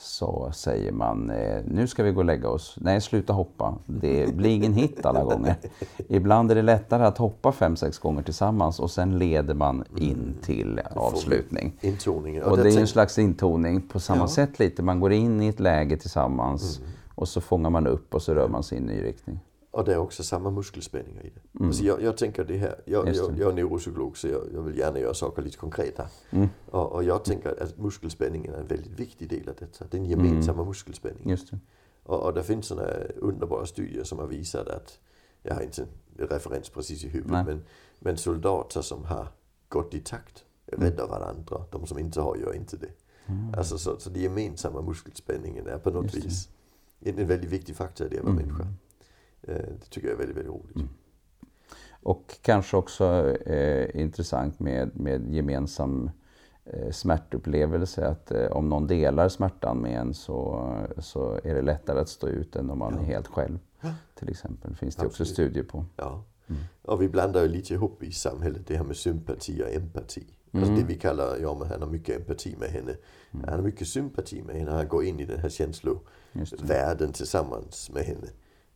så 0.00 0.50
säger 0.52 0.92
man 0.92 1.30
eh, 1.30 1.62
nu 1.64 1.86
ska 1.86 2.02
vi 2.02 2.12
gå 2.12 2.18
och 2.18 2.24
lägga 2.24 2.48
oss. 2.48 2.76
Nej, 2.80 3.00
sluta 3.00 3.32
hoppa. 3.32 3.74
Det 3.86 4.36
blir 4.36 4.50
ingen 4.50 4.72
hit 4.72 5.06
alla 5.06 5.24
gånger. 5.24 5.56
Ibland 6.08 6.50
är 6.50 6.54
det 6.54 6.62
lättare 6.62 7.04
att 7.04 7.18
hoppa 7.18 7.52
fem, 7.52 7.76
sex 7.76 7.98
gånger 7.98 8.22
tillsammans 8.22 8.80
och 8.80 8.90
sen 8.90 9.18
leder 9.18 9.54
man 9.54 9.84
in 9.96 10.12
mm. 10.12 10.34
till 10.42 10.80
avslutning. 10.96 11.72
Intoningen. 11.80 12.42
Och 12.42 12.56
det 12.56 12.74
är 12.74 12.80
en 12.80 12.86
slags 12.86 13.18
intoning 13.18 13.80
på 13.80 14.00
samma 14.00 14.20
ja. 14.20 14.28
sätt 14.28 14.58
lite. 14.58 14.82
Man 14.82 15.00
går 15.00 15.12
in 15.12 15.42
i 15.42 15.48
ett 15.48 15.60
läge 15.60 15.96
tillsammans 15.96 16.78
mm. 16.78 16.90
och 17.14 17.28
så 17.28 17.40
fångar 17.40 17.70
man 17.70 17.86
upp 17.86 18.14
och 18.14 18.22
så 18.22 18.34
rör 18.34 18.48
man 18.48 18.62
sig 18.62 18.78
i 18.78 18.80
en 18.80 18.86
ny 18.86 19.02
riktning. 19.02 19.40
Och 19.70 19.84
det 19.84 19.92
är 19.92 19.98
också 19.98 20.22
samma 20.22 20.50
muskelspänningar 20.50 21.26
i 21.26 21.30
det. 21.34 21.58
Mm. 21.58 21.68
Alltså 21.68 21.84
jag, 21.84 22.02
jag 22.02 22.16
tänker 22.16 22.44
det 22.44 22.56
här, 22.56 22.80
jag, 22.84 23.08
jag, 23.08 23.38
jag 23.38 23.50
är 23.50 23.54
neuropsykolog 23.54 24.16
så 24.16 24.28
jag, 24.28 24.42
jag, 24.54 24.62
vill 24.62 24.78
gärna 24.78 24.98
göra 24.98 25.14
saker 25.14 25.42
lite 25.42 25.56
konkreta. 25.56 26.08
Mm. 26.30 26.48
Och, 26.70 26.92
och, 26.92 27.04
jag 27.04 27.24
tänker 27.24 27.62
att 27.62 27.78
muskelspänningen 27.78 28.54
är 28.54 28.58
en 28.58 28.66
väldigt 28.66 29.00
viktig 29.00 29.28
del 29.28 29.48
av 29.48 29.54
detta. 29.58 29.84
Den 29.90 30.04
gemensamma 30.04 30.58
mm. 30.58 30.68
muskelspänningen. 30.68 31.28
Just 31.28 31.50
det. 31.50 31.58
Och, 32.02 32.22
och 32.22 32.34
det 32.34 32.42
finns 32.42 32.66
sådana 32.66 32.88
underbara 33.16 33.66
studier 33.66 34.04
som 34.04 34.18
har 34.18 34.26
visat 34.26 34.68
att, 34.68 34.98
jag 35.42 35.54
har 35.54 35.62
inte 35.62 35.82
en 36.18 36.26
referens 36.28 36.68
precis 36.68 37.04
i 37.04 37.08
huvudet, 37.08 37.46
men, 37.46 37.64
men 37.98 38.16
soldater 38.16 38.82
som 38.82 39.04
har 39.04 39.28
gått 39.68 39.94
i 39.94 40.00
takt 40.00 40.44
mm. 40.66 40.84
räddar 40.84 41.06
varandra. 41.06 41.64
De 41.70 41.86
som 41.86 41.98
inte 41.98 42.20
har 42.20 42.36
gör 42.36 42.54
inte 42.54 42.76
det. 42.76 42.92
Mm. 43.26 43.54
Alltså 43.56 43.78
så, 43.78 43.98
så 43.98 44.10
den 44.10 44.22
gemensamma 44.22 44.82
muskelspänningen 44.82 45.66
är 45.66 45.78
på 45.78 45.90
något 45.90 46.14
vis 46.14 46.48
en 47.00 47.26
väldigt 47.26 47.50
viktig 47.50 47.76
faktor 47.76 48.06
i 48.06 48.10
det 48.10 48.18
att 48.18 48.24
vara 48.24 48.32
mm. 48.32 48.46
människa. 48.46 48.66
Eh, 49.42 49.54
det 49.54 49.90
tycker 49.90 50.08
jag 50.08 50.14
är 50.14 50.18
väldigt, 50.18 50.36
väldigt 50.36 50.52
roligt. 50.52 50.76
Mm. 50.76 50.88
Och 52.02 52.38
kanske 52.42 52.76
också 52.76 53.36
eh, 53.46 54.00
intressant 54.00 54.60
med, 54.60 54.96
med 54.96 55.34
gemensam 55.34 56.10
eh, 56.64 56.90
smärtupplevelse. 56.90 58.06
Att 58.06 58.30
eh, 58.30 58.46
om 58.46 58.68
någon 58.68 58.86
delar 58.86 59.28
smärtan 59.28 59.78
med 59.78 60.00
en 60.00 60.14
så, 60.14 60.68
så 60.98 61.40
är 61.44 61.54
det 61.54 61.62
lättare 61.62 62.00
att 62.00 62.08
stå 62.08 62.28
ut 62.28 62.56
än 62.56 62.70
om 62.70 62.78
man 62.78 62.94
ja. 62.94 63.00
är 63.00 63.04
helt 63.04 63.26
själv. 63.26 63.58
Till 64.14 64.28
exempel. 64.28 64.76
finns 64.76 64.96
det 64.96 65.02
Absolut. 65.02 65.30
också 65.30 65.34
studier 65.34 65.64
på. 65.64 65.84
Ja. 65.96 66.24
Mm. 66.48 66.62
Och 66.82 67.02
vi 67.02 67.08
blandar 67.08 67.42
ju 67.42 67.48
lite 67.48 67.74
ihop 67.74 68.02
i 68.02 68.12
samhället 68.12 68.66
det 68.66 68.76
här 68.76 68.84
med 68.84 68.96
sympati 68.96 69.62
och 69.62 69.74
empati. 69.74 70.26
Mm. 70.52 70.64
Alltså 70.64 70.82
det 70.82 70.94
vi 70.94 71.00
kallar, 71.00 71.36
ja 71.36 71.56
men 71.58 71.68
han 71.68 71.82
har 71.82 71.88
mycket 71.88 72.16
empati 72.16 72.56
med 72.58 72.68
henne. 72.68 72.96
Mm. 73.30 73.44
Han 73.44 73.54
har 73.54 73.62
mycket 73.62 73.88
sympati 73.88 74.42
med 74.42 74.56
henne. 74.56 74.70
Han 74.70 74.88
går 74.88 75.04
in 75.04 75.20
i 75.20 75.26
den 75.26 75.40
här 75.40 75.48
känslovärlden 75.48 77.12
tillsammans 77.12 77.90
med 77.90 78.04
henne. 78.04 78.28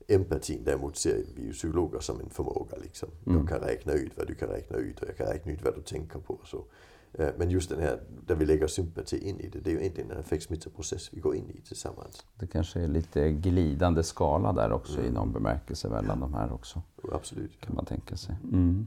Empatin 0.08 0.64
däremot 0.64 0.96
ser 0.96 1.24
vi 1.36 1.42
ju 1.42 1.52
psykologer 1.52 2.00
som 2.00 2.20
en 2.20 2.30
förmåga. 2.30 2.76
Liksom. 2.82 3.08
Mm. 3.26 3.38
Jag 3.38 3.48
kan 3.48 3.68
räkna 3.68 3.92
ut 3.92 4.12
vad 4.16 4.26
du 4.26 4.34
kan 4.34 4.48
räkna 4.48 4.76
ut 4.76 5.00
och 5.00 5.08
jag 5.08 5.16
kan 5.16 5.26
räkna 5.26 5.52
ut 5.52 5.64
vad 5.64 5.74
du 5.74 5.82
tänker 5.82 6.18
på. 6.18 6.40
Så. 6.44 6.64
Eh, 7.12 7.28
men 7.38 7.50
just 7.50 7.70
den 7.70 7.80
här, 7.80 8.00
där 8.26 8.34
vi 8.34 8.46
lägger 8.46 8.66
sympati 8.66 9.28
in 9.28 9.40
i 9.40 9.48
det, 9.48 9.60
det 9.60 9.70
är 9.70 9.74
ju 9.74 9.80
egentligen 9.80 10.10
en 10.10 10.18
affektsmittoprocess 10.18 11.14
vi 11.14 11.20
går 11.20 11.36
in 11.36 11.50
i 11.50 11.60
tillsammans. 11.60 12.24
Det 12.34 12.46
kanske 12.46 12.80
är 12.80 12.88
lite 12.88 13.30
glidande 13.30 14.02
skala 14.02 14.52
där 14.52 14.72
också 14.72 14.98
mm. 14.98 15.10
i 15.10 15.14
någon 15.14 15.32
bemärkelse 15.32 15.88
mellan 15.88 16.18
ja. 16.20 16.26
de 16.26 16.34
här 16.34 16.52
också. 16.52 16.82
Absolut. 17.12 17.60
Kan 17.60 17.74
man 17.74 17.84
tänka 17.84 18.16
sig. 18.16 18.36
Mm. 18.52 18.86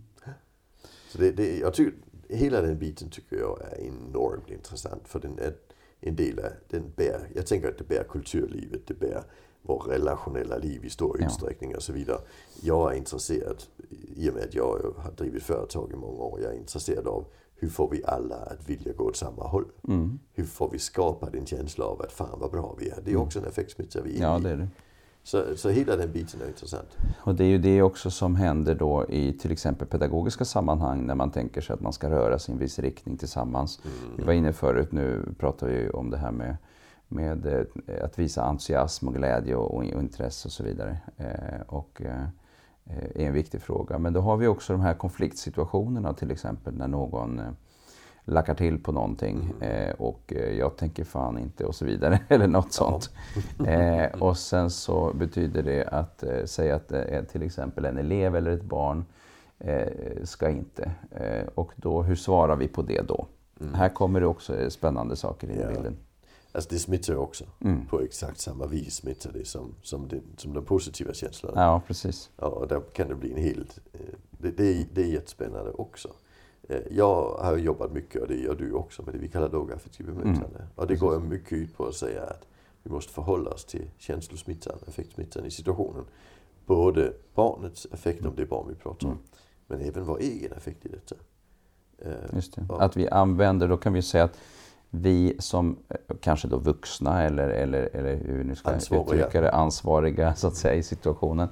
Så 1.09 1.17
det, 1.17 1.31
det, 1.31 1.57
jag 1.57 1.73
tycker, 1.73 1.93
hela 2.29 2.61
den 2.61 2.79
biten 2.79 3.09
tycker 3.09 3.37
jag 3.37 3.61
är 3.61 3.77
enormt 3.81 4.49
intressant 4.49 5.07
för 5.07 5.19
den 5.19 5.39
är 5.39 5.53
en 5.99 6.15
del 6.15 6.39
av, 6.39 6.51
den 6.69 6.91
bär, 6.95 7.29
jag 7.35 7.47
tänker 7.47 7.69
att 7.69 7.77
det 7.77 7.87
bär 7.87 8.03
kulturlivet, 8.03 8.87
det 8.87 8.93
bär 8.93 9.23
vårt 9.67 9.87
relationella 9.87 10.57
liv 10.57 10.85
i 10.85 10.89
stor 10.89 11.21
utsträckning 11.23 11.75
och 11.75 11.83
så 11.83 11.93
vidare. 11.93 12.19
Jag 12.61 12.93
är 12.93 12.97
intresserad, 12.97 13.63
i 14.15 14.29
och 14.29 14.33
med 14.33 14.43
att 14.43 14.53
jag 14.53 14.93
har 14.97 15.11
drivit 15.11 15.43
företag 15.43 15.91
i 15.93 15.95
många 15.95 16.23
år, 16.23 16.41
jag 16.41 16.53
är 16.53 16.57
intresserad 16.57 17.07
av 17.07 17.25
hur 17.59 17.69
får 17.69 17.89
vi 17.89 18.03
alla 18.05 18.35
att 18.35 18.69
vilja 18.69 18.93
gå 18.93 19.03
åt 19.03 19.15
samma 19.15 19.47
håll? 19.47 19.65
Mm. 19.87 20.19
Hur 20.33 20.45
får 20.45 20.69
vi 20.69 20.79
skapa 20.79 21.29
den 21.29 21.45
känsla 21.45 21.85
av 21.85 22.01
att 22.01 22.11
fan 22.11 22.39
vad 22.39 22.51
bra 22.51 22.75
vi 22.79 22.89
är? 22.89 23.01
Det 23.03 23.11
är 23.11 23.15
mm. 23.15 23.21
också 23.21 23.39
en 23.39 23.45
effektsmitta 23.45 24.01
vi 24.01 24.17
är 24.17 24.21
Ja, 24.21 24.39
det 24.39 24.49
är 24.49 24.57
det. 24.57 24.67
Så, 25.23 25.43
så 25.55 25.69
hela 25.69 25.95
den 25.95 26.11
biten 26.11 26.41
är 26.41 26.47
intressant. 26.47 26.97
Och 27.19 27.35
det 27.35 27.43
är 27.43 27.47
ju 27.47 27.57
det 27.57 27.81
också 27.81 28.11
som 28.11 28.35
händer 28.35 28.75
då 28.75 29.05
i 29.09 29.33
till 29.33 29.51
exempel 29.51 29.87
pedagogiska 29.87 30.45
sammanhang 30.45 31.05
när 31.05 31.15
man 31.15 31.31
tänker 31.31 31.61
sig 31.61 31.73
att 31.73 31.81
man 31.81 31.93
ska 31.93 32.09
röra 32.09 32.39
sig 32.39 32.51
i 32.51 32.53
en 32.53 32.59
viss 32.59 32.79
riktning 32.79 33.17
tillsammans. 33.17 33.79
Mm. 33.83 34.17
Vi 34.17 34.23
var 34.23 34.33
inne 34.33 34.53
förut, 34.53 34.91
nu 34.91 35.33
pratar 35.39 35.67
vi 35.67 35.89
om 35.89 36.09
det 36.09 36.17
här 36.17 36.31
med 36.31 36.57
med 37.07 37.45
eh, 37.45 38.05
att 38.05 38.19
visa 38.19 38.43
entusiasm 38.43 39.07
och 39.07 39.13
glädje 39.13 39.55
och, 39.55 39.83
intresse 39.83 40.47
och 40.47 40.51
så 40.51 40.63
vidare. 40.63 40.97
Eh, 41.17 41.61
och 41.67 42.01
eh, 42.01 42.23
är 43.15 43.27
en 43.27 43.33
viktig 43.33 43.61
fråga. 43.61 43.97
Men 43.97 44.13
då 44.13 44.21
har 44.21 44.37
vi 44.37 44.47
också 44.47 44.73
de 44.73 44.81
här 44.81 44.93
konfliktsituationerna 44.93 46.13
till 46.13 46.31
exempel 46.31 46.73
när 46.73 46.87
någon 46.87 47.41
lackar 48.23 48.55
till 48.55 48.83
på 48.83 48.91
någonting 48.91 49.53
mm. 49.61 49.95
och 49.99 50.33
jag 50.57 50.77
tänker 50.77 51.03
fan 51.03 51.37
inte 51.37 51.65
och 51.65 51.75
så 51.75 51.85
vidare 51.85 52.19
eller 52.27 52.47
något 52.47 52.73
sånt. 52.73 53.09
och 54.19 54.37
sen 54.37 54.69
så 54.69 55.13
betyder 55.13 55.63
det 55.63 55.83
att 55.83 56.23
säga 56.45 56.75
att 56.75 56.91
till 57.29 57.43
exempel 57.43 57.85
en 57.85 57.97
elev 57.97 58.35
eller 58.35 58.51
ett 58.51 58.63
barn 58.63 59.05
ska 60.23 60.49
inte. 60.49 60.91
och 61.55 61.71
då, 61.75 62.03
hur 62.03 62.15
svarar 62.15 62.55
vi 62.55 62.67
på 62.67 62.81
det 62.81 63.01
då? 63.01 63.27
Mm. 63.61 63.73
Här 63.73 63.89
kommer 63.89 64.19
det 64.19 64.27
också 64.27 64.69
spännande 64.69 65.15
saker 65.15 65.49
in 65.49 65.61
i 65.61 65.73
bilden. 65.73 65.97
Alltså 66.57 66.69
det 66.69 66.79
smittar 66.79 67.15
också. 67.15 67.45
Mm. 67.59 67.85
På 67.85 68.01
exakt 68.01 68.39
samma 68.39 68.65
vis 68.67 68.95
smittar 68.95 69.31
det 69.33 69.45
som, 69.45 69.75
som, 69.81 70.07
den, 70.07 70.23
som 70.37 70.53
de 70.53 70.65
positiva 70.65 71.13
känslorna. 71.13 71.61
Ja, 71.61 71.81
precis. 71.87 72.29
Ja, 72.37 72.47
och 72.47 72.67
där 72.67 72.81
kan 72.93 73.07
det 73.07 73.15
bli 73.15 73.31
en 73.31 73.37
helt... 73.37 73.79
Eh, 73.93 73.99
det, 74.29 74.51
det, 74.51 74.63
är, 74.63 74.85
det 74.93 75.01
är 75.01 75.05
jättespännande 75.05 75.71
också. 75.71 76.09
Eh, 76.69 76.81
jag 76.91 77.37
har 77.41 77.57
jobbat 77.57 77.91
mycket, 77.91 78.21
och 78.21 78.27
det 78.27 78.35
gör 78.35 78.55
du 78.55 78.73
också, 78.73 79.03
med 79.03 79.13
det 79.13 79.17
vi 79.17 79.27
kallar 79.27 79.49
lågaffektivt 79.49 80.07
bemötande. 80.07 80.59
Mm. 80.59 80.67
Och 80.75 80.87
det 80.87 80.95
går 80.95 81.13
ju 81.13 81.19
mycket 81.19 81.53
ut 81.53 81.77
på 81.77 81.85
att 81.85 81.95
säga 81.95 82.23
att 82.23 82.47
vi 82.83 82.91
måste 82.91 83.13
förhålla 83.13 83.49
oss 83.51 83.65
till 83.65 83.89
känslosmittan, 83.97 84.79
effektsmittan 84.87 85.45
i 85.45 85.51
situationen. 85.51 86.05
Både 86.65 87.13
barnets 87.35 87.87
effekt, 87.91 88.25
om 88.25 88.35
det 88.35 88.41
är 88.41 88.47
barn 88.47 88.65
vi 88.69 88.75
pratar 88.75 89.07
om, 89.07 89.13
mm. 89.13 89.23
men 89.67 89.81
även 89.81 90.05
vår 90.05 90.19
egen 90.19 90.51
effekt 90.51 90.85
i 90.85 90.89
detta. 90.89 91.15
Eh, 91.97 92.35
Just 92.35 92.55
det. 92.55 92.65
Ja. 92.69 92.81
Att 92.81 92.97
vi 92.97 93.09
använder, 93.09 93.67
då 93.67 93.77
kan 93.77 93.93
vi 93.93 94.01
säga 94.01 94.23
att 94.23 94.37
vi 94.89 95.35
som 95.39 95.77
eh, 95.89 96.15
kanske 96.21 96.47
då 96.47 96.57
vuxna 96.57 97.23
eller, 97.23 97.49
eller, 97.49 97.89
eller 97.93 98.15
hur 98.15 98.43
nu 98.43 98.55
ska 98.55 98.71
ansvariga. 98.71 99.03
uttrycka 99.03 99.41
det, 99.41 99.51
ansvariga 99.51 100.35
så 100.35 100.47
att 100.47 100.55
säga 100.55 100.73
i 100.73 100.83
situationen, 100.83 101.49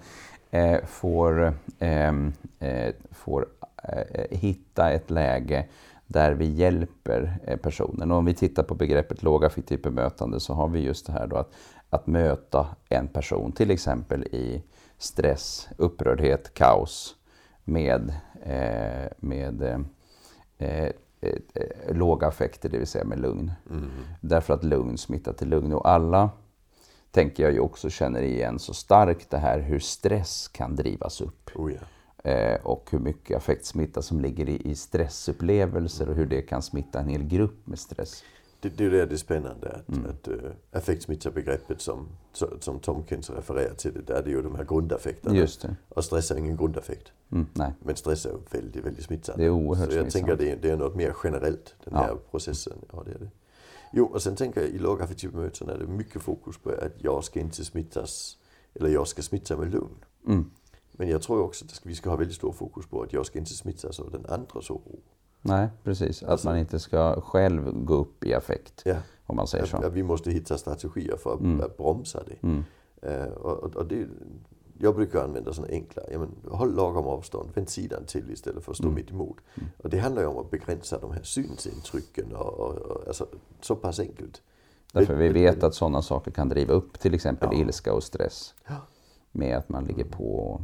eh, 0.52 0.86
får, 0.86 1.54
ehm, 1.80 2.34
eh, 2.60 2.94
får 3.12 3.46
eh, 3.84 4.38
hitta 4.38 4.92
ett 4.92 5.10
läge 5.10 5.66
där 6.08 6.32
vi 6.32 6.46
hjälper 6.46 7.38
eh, 7.44 7.58
personen. 7.58 8.12
Och 8.12 8.18
om 8.18 8.26
vi 8.26 8.34
tittar 8.34 8.64
på 8.64 8.76
begreppet 8.76 9.24
lågaffektivt 9.24 9.84
bemötande 9.84 10.40
så 10.40 10.54
har 10.54 10.68
vi 10.68 10.80
just 10.80 11.06
det 11.06 11.14
här 11.14 11.28
då 11.28 11.36
att, 11.36 11.52
att 11.90 12.08
möta 12.08 12.68
en 12.90 13.08
person, 13.08 13.52
till 13.52 13.72
exempel 13.72 14.24
i 14.24 14.64
stress, 14.98 15.70
upprördhet, 15.78 16.54
kaos 16.54 17.16
med, 17.64 18.14
eh, 18.44 19.12
med 19.18 19.86
eh, 20.58 20.90
låga 21.90 22.28
affekter, 22.28 22.70
det 22.70 22.78
vill 22.78 22.88
säga 22.88 23.06
med 23.06 23.20
lugn. 23.20 23.52
Mm. 23.70 23.90
Därför 24.22 24.54
att 24.54 24.64
lugn 24.64 24.98
smittar 24.98 25.34
till 25.34 25.50
lugn. 25.50 25.74
Och 25.74 25.90
alla 25.90 26.30
tänker 27.12 27.44
jag 27.44 27.54
ju 27.54 27.60
också 27.60 27.90
känner 27.90 28.22
igen 28.22 28.60
så 28.60 28.74
starkt 28.74 29.30
det 29.30 29.38
här 29.38 29.60
hur 29.60 29.80
stress 29.80 30.48
kan 30.48 30.76
drivas 30.76 31.22
upp. 31.22 31.52
Oh. 31.56 31.72
Eh, 32.24 32.56
och 32.64 32.88
hur 32.92 33.00
mycket 33.00 33.38
affektsmitta 33.38 34.02
som 34.02 34.22
ligger 34.22 34.50
i 34.50 34.76
stressupplevelser 34.76 36.10
och 36.10 36.16
hur 36.16 36.26
det 36.26 36.42
kan 36.42 36.62
smitta 36.62 37.00
en 37.00 37.10
hel 37.10 37.24
grupp 37.24 37.68
med 37.68 37.80
stress. 37.80 38.24
Det, 38.70 38.78
det 38.78 38.86
är 38.86 38.90
det, 38.90 39.06
det 39.06 39.16
är 39.16 39.18
spännande 39.18 39.70
att, 39.70 39.90
mm. 39.90 40.10
att 40.10 40.28
uh, 40.28 40.52
affektsmittabegreppet 40.72 41.82
som, 41.82 42.08
som 42.60 42.80
Tomkins 42.80 43.30
refererar 43.30 43.74
till, 43.74 43.94
det, 43.94 44.02
där 44.02 44.16
är 44.16 44.24
det 44.24 44.30
ju 44.30 44.42
de 44.42 44.56
här 44.56 44.64
grundaffekterna. 44.64 45.36
Just 45.36 45.62
det. 45.62 45.76
Och 45.90 46.06
stress 46.06 46.32
är 46.32 46.38
ingen 46.38 46.58
grundaffekt. 46.58 47.12
Mm, 47.32 47.46
nej. 47.54 47.74
Men 47.80 47.96
stress 47.96 48.26
är 48.26 48.34
väldigt, 48.52 48.86
väldigt 48.86 49.06
smittsamt. 49.06 49.38
Det 49.38 49.46
är 49.46 49.50
oerhört 49.50 49.92
Så 49.92 49.98
jag 49.98 50.02
smittsamt. 50.12 50.28
tänker 50.28 50.46
det, 50.46 50.62
det 50.62 50.72
är 50.72 50.78
något 50.78 50.96
mer 50.96 51.16
generellt, 51.24 51.76
den 51.84 51.94
Ja. 51.94 52.00
här 52.00 52.16
processen. 52.32 52.74
Ja, 52.94 53.04
det 53.06 53.12
är 53.12 53.20
det. 53.20 53.30
Jo, 53.92 54.06
och 54.06 54.22
sen 54.22 54.36
tänker 54.36 54.62
jag 54.62 54.70
i 54.70 54.78
lågaffektiva 54.78 55.40
möten 55.40 55.70
är 55.70 55.78
det 55.78 55.88
mycket 55.88 56.22
fokus 56.22 56.58
på 56.58 56.70
att 56.70 56.94
jag 56.98 57.24
ska 57.24 57.40
inte 57.40 57.66
smittas, 57.66 58.38
eller 58.74 58.90
jag 58.90 59.08
ska 59.08 59.22
smitta 59.22 59.58
med 59.58 59.72
lugn. 59.72 60.06
Mm. 60.28 60.52
Men 60.92 61.10
jag 61.10 61.22
tror 61.22 61.42
också 61.42 61.66
att 61.66 61.82
vi 61.84 61.96
ska 61.96 62.10
ha 62.10 62.18
väldigt 62.18 62.36
stor 62.38 62.52
fokus 62.52 62.86
på 62.86 63.02
att 63.02 63.14
jag 63.14 63.26
ska 63.26 63.40
inte 63.40 63.54
smittas 63.54 64.00
av 64.00 64.12
den 64.12 64.26
andras 64.26 64.70
oro. 64.70 65.00
Nej, 65.46 65.68
precis. 65.84 66.24
Att 66.24 66.30
Alltså- 66.30 66.48
man 66.48 66.58
inte 66.58 66.80
ska 66.80 67.22
själv 67.22 67.72
gå 67.86 67.94
upp 67.94 68.24
i 68.24 68.34
affekt, 68.34 68.82
Ja. 68.86 68.96
om 69.26 69.36
man 69.36 69.48
säger 69.48 69.64
Att, 69.64 69.70
så. 69.70 69.78
att 69.78 69.94
vi 69.94 70.04
måste 70.04 70.32
hitta 70.32 70.58
strategier 70.58 71.18
för 71.18 71.34
att, 71.34 71.40
Mm. 71.40 71.62
att 71.62 71.78
bromsa 71.78 72.24
det. 72.28 72.48
Mm. 72.48 72.64
Eh, 73.02 73.26
och, 73.34 73.76
och, 73.76 73.86
det. 73.86 74.08
Jag 74.80 74.96
brukar 74.96 75.24
använda 75.24 75.54
sådana 75.54 75.74
enkla, 75.74 76.04
ja, 76.12 76.20
men, 76.20 76.30
håll 76.52 76.76
lagom 76.76 77.06
avstånd, 77.08 77.50
vänd 77.56 77.70
sidan 77.70 78.06
till 78.06 78.32
istället 78.32 78.64
för 78.64 78.72
att 78.72 78.78
stå 78.78 78.84
Mm. 78.88 78.96
mitt 78.96 79.12
emot. 79.12 79.38
Och 79.84 79.90
det 79.90 79.98
handlar 80.00 80.22
ju 80.22 80.28
om 80.28 80.38
att 80.38 80.52
begränsa 80.52 80.98
de 81.00 81.12
här 81.12 81.24
synsintrycken 81.24 82.36
och, 82.36 82.54
och, 82.54 82.76
och 82.78 83.08
alltså, 83.08 83.28
så 83.62 83.76
pass 83.76 84.00
enkelt. 84.00 84.42
Därför 84.94 85.16
vi 85.16 85.30
vet 85.30 85.64
att 85.64 85.76
sådana 85.76 86.02
saker 86.02 86.32
kan 86.32 86.50
driva 86.50 86.74
upp 86.74 87.00
till 87.00 87.14
exempel 87.14 87.50
Ja. 87.52 87.60
ilska 87.60 87.94
och 87.94 88.04
stress. 88.04 88.54
Ja. 88.68 88.76
Med 89.32 89.58
att 89.58 89.70
man 89.70 89.84
ligger 89.86 90.04
på 90.06 90.38
och 90.40 90.62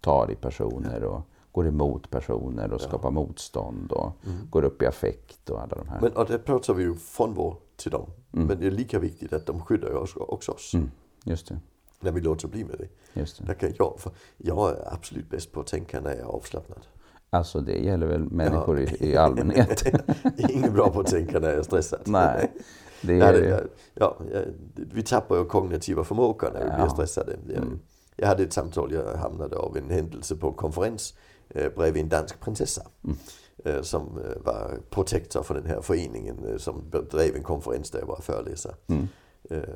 tar 0.00 0.30
i 0.30 0.34
personer 0.34 1.04
och 1.04 1.20
går 1.52 1.66
emot 1.66 2.10
personer 2.10 2.72
och 2.72 2.80
skapar 2.80 3.10
motstånd 3.10 3.92
och 3.92 4.12
går 4.50 4.64
upp 4.64 4.82
i 4.82 4.86
affekt 4.86 5.50
och 5.50 5.60
alla 5.62 5.76
de 5.76 5.88
här. 5.88 5.98
Mm. 5.98 6.10
Men, 6.14 6.22
och 6.22 6.30
det 6.30 6.38
pratar 6.38 6.74
vi 6.74 6.82
ju 6.82 6.94
från 6.94 7.34
vår 7.34 7.56
till 7.76 7.90
dem. 7.90 8.10
Mm. 8.32 8.46
Men 8.46 8.60
det 8.60 8.66
är 8.66 8.70
lika 8.70 8.98
viktigt 8.98 9.32
att 9.32 9.46
de 9.46 9.60
skyddar 9.60 9.94
oss, 9.94 10.16
också 10.16 10.52
oss. 10.52 10.74
Mm, 10.74 10.90
just 11.24 11.48
det. 11.48 11.58
När 12.00 12.12
vi 12.12 12.20
låter 12.20 12.48
bli 12.48 12.64
med 12.64 12.76
det. 12.78 13.20
Just 13.20 13.38
det. 13.38 13.44
Där 13.44 13.54
kan 13.54 13.72
jag, 13.78 13.94
för 13.98 14.12
jag 14.36 14.70
är 14.70 14.92
absolut 14.94 15.30
bäst 15.30 15.52
på 15.52 15.60
att 15.60 15.66
tänka 15.66 16.00
när 16.00 16.10
jag 16.10 16.18
är 16.18 16.24
avslappnad. 16.24 16.86
Alltså 17.30 17.60
det 17.60 17.78
gäller 17.78 18.06
väl 18.06 18.20
människor 18.30 18.80
i, 18.80 18.96
i 19.10 19.16
allmänhet. 19.16 19.82
Ingen 20.50 20.72
bra 20.72 20.90
på 20.90 21.00
att 21.00 21.06
tänka 21.06 21.38
när 21.40 21.48
jag 21.48 21.58
är 21.58 21.62
stressad. 21.62 22.00
Nej, 22.06 22.50
det 23.02 23.14
Ja, 23.14 23.24
är 23.26 23.32
det, 23.32 23.48
ja, 23.94 24.16
ja, 24.32 24.40
vi 24.74 25.02
tappar 25.02 25.36
ju 25.36 25.44
kognitiva 25.44 26.04
förmågor 26.04 26.50
när 26.54 26.64
vi 26.64 26.70
Ja. 26.70 26.76
blir 26.76 26.88
stressade. 26.88 27.36
Jag, 27.48 27.56
Mm. 27.56 27.78
jag 28.16 28.26
hade 28.28 28.42
ett 28.42 28.52
samtal, 28.52 28.92
jag 28.92 29.16
hamnade 29.16 29.56
av 29.56 29.76
en 29.76 29.90
händelse 29.90 30.36
på 30.36 30.48
en 30.48 30.54
konferens 30.54 31.14
eh, 31.54 31.72
bredvid 31.76 32.02
en 32.02 32.08
dansk 32.08 32.40
prinsessa. 32.40 32.82
Mm. 33.04 33.16
Eh, 33.64 33.82
som 33.82 34.02
eh, 34.02 34.42
var 34.44 34.78
protektor 34.90 35.42
för 35.42 35.54
den 35.54 35.66
här 35.66 35.80
föreningen 35.80 36.58
som 36.58 36.90
bedrev 36.90 37.36
en 37.36 37.42
konferens 37.42 37.90
där 37.90 37.98
jag 37.98 38.06
var 38.06 38.20
föreläsare. 38.20 38.74
Mm. 38.86 39.08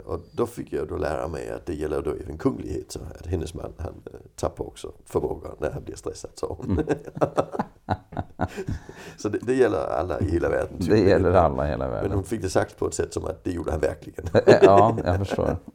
Och 0.05 0.21
då 0.33 0.47
fick 0.47 0.73
jag 0.73 0.89
då 0.89 0.97
lära 0.97 1.29
mig 1.29 1.51
att 1.51 1.67
det 1.67 1.75
gäller 1.75 2.03
då 2.03 2.11
även 2.11 2.39
kunglighet. 2.39 2.93
Så 2.93 2.99
att 2.99 3.27
hennes 3.27 3.55
man 3.55 3.73
han 3.79 4.03
tappar 4.37 4.67
också 4.67 4.93
förmågor 5.05 5.57
när 5.59 5.71
han 5.71 5.85
blir 5.85 5.97
stressad. 5.97 6.31
Så, 6.35 6.57
hon. 6.61 6.71
Mm. 6.71 6.87
så 9.17 9.29
det, 9.29 9.39
det 9.43 9.55
gäller 9.55 9.79
alla 9.79 10.21
i 10.21 10.31
hela 10.31 10.49
världen. 10.49 10.77
Det 10.79 10.99
gäller 10.99 11.33
alla 11.33 11.67
i 11.67 11.71
hela 11.71 11.85
Men 11.85 11.95
världen. 11.95 12.13
hon 12.13 12.25
fick 12.25 12.43
det 12.43 12.51
sagt 12.51 12.79
på 12.79 12.87
ett 12.87 12.95
sätt 12.95 13.13
som 13.13 13.25
att 13.25 13.45
det 13.45 13.53
gjorde 13.53 13.71
han 13.71 13.81
verkligen. 13.81 14.25
Ja, 14.63 14.97
jag 15.05 15.19
förstår. 15.19 15.57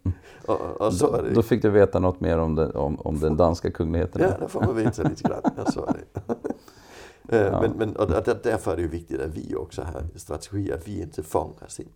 och 0.55 0.93
så 0.93 1.13
är 1.15 1.23
det. 1.23 1.29
Då 1.33 1.41
fick 1.41 1.61
du 1.61 1.69
veta 1.69 1.99
något 1.99 2.19
mer 2.19 2.37
om 2.37 2.55
den, 2.55 2.71
om, 2.75 2.99
om 2.99 3.19
den 3.19 3.37
danska 3.37 3.71
kungligheten. 3.71 4.21
Ja, 4.21 4.37
det 4.39 4.47
får 4.47 4.61
man 4.61 4.75
veta 4.75 5.03
lite 5.03 5.23
grann. 5.23 5.41
Ja, 5.57 5.71
så 5.71 5.85
är 5.85 5.93
det. 6.13 6.21
Eh, 7.31 7.61
Men, 7.61 7.71
men 7.71 7.95
och 7.95 8.07
där- 8.07 8.39
därför 8.43 8.71
är 8.71 8.75
det 8.75 8.81
ju 8.81 8.87
viktigt 8.87 9.21
att 9.21 9.37
vi 9.37 9.55
också 9.55 9.81
har 9.81 10.03
strategier, 10.15 10.75
att 10.75 10.87
vi 10.87 11.01
inte 11.01 11.23
fångas 11.23 11.79
in. 11.79 11.89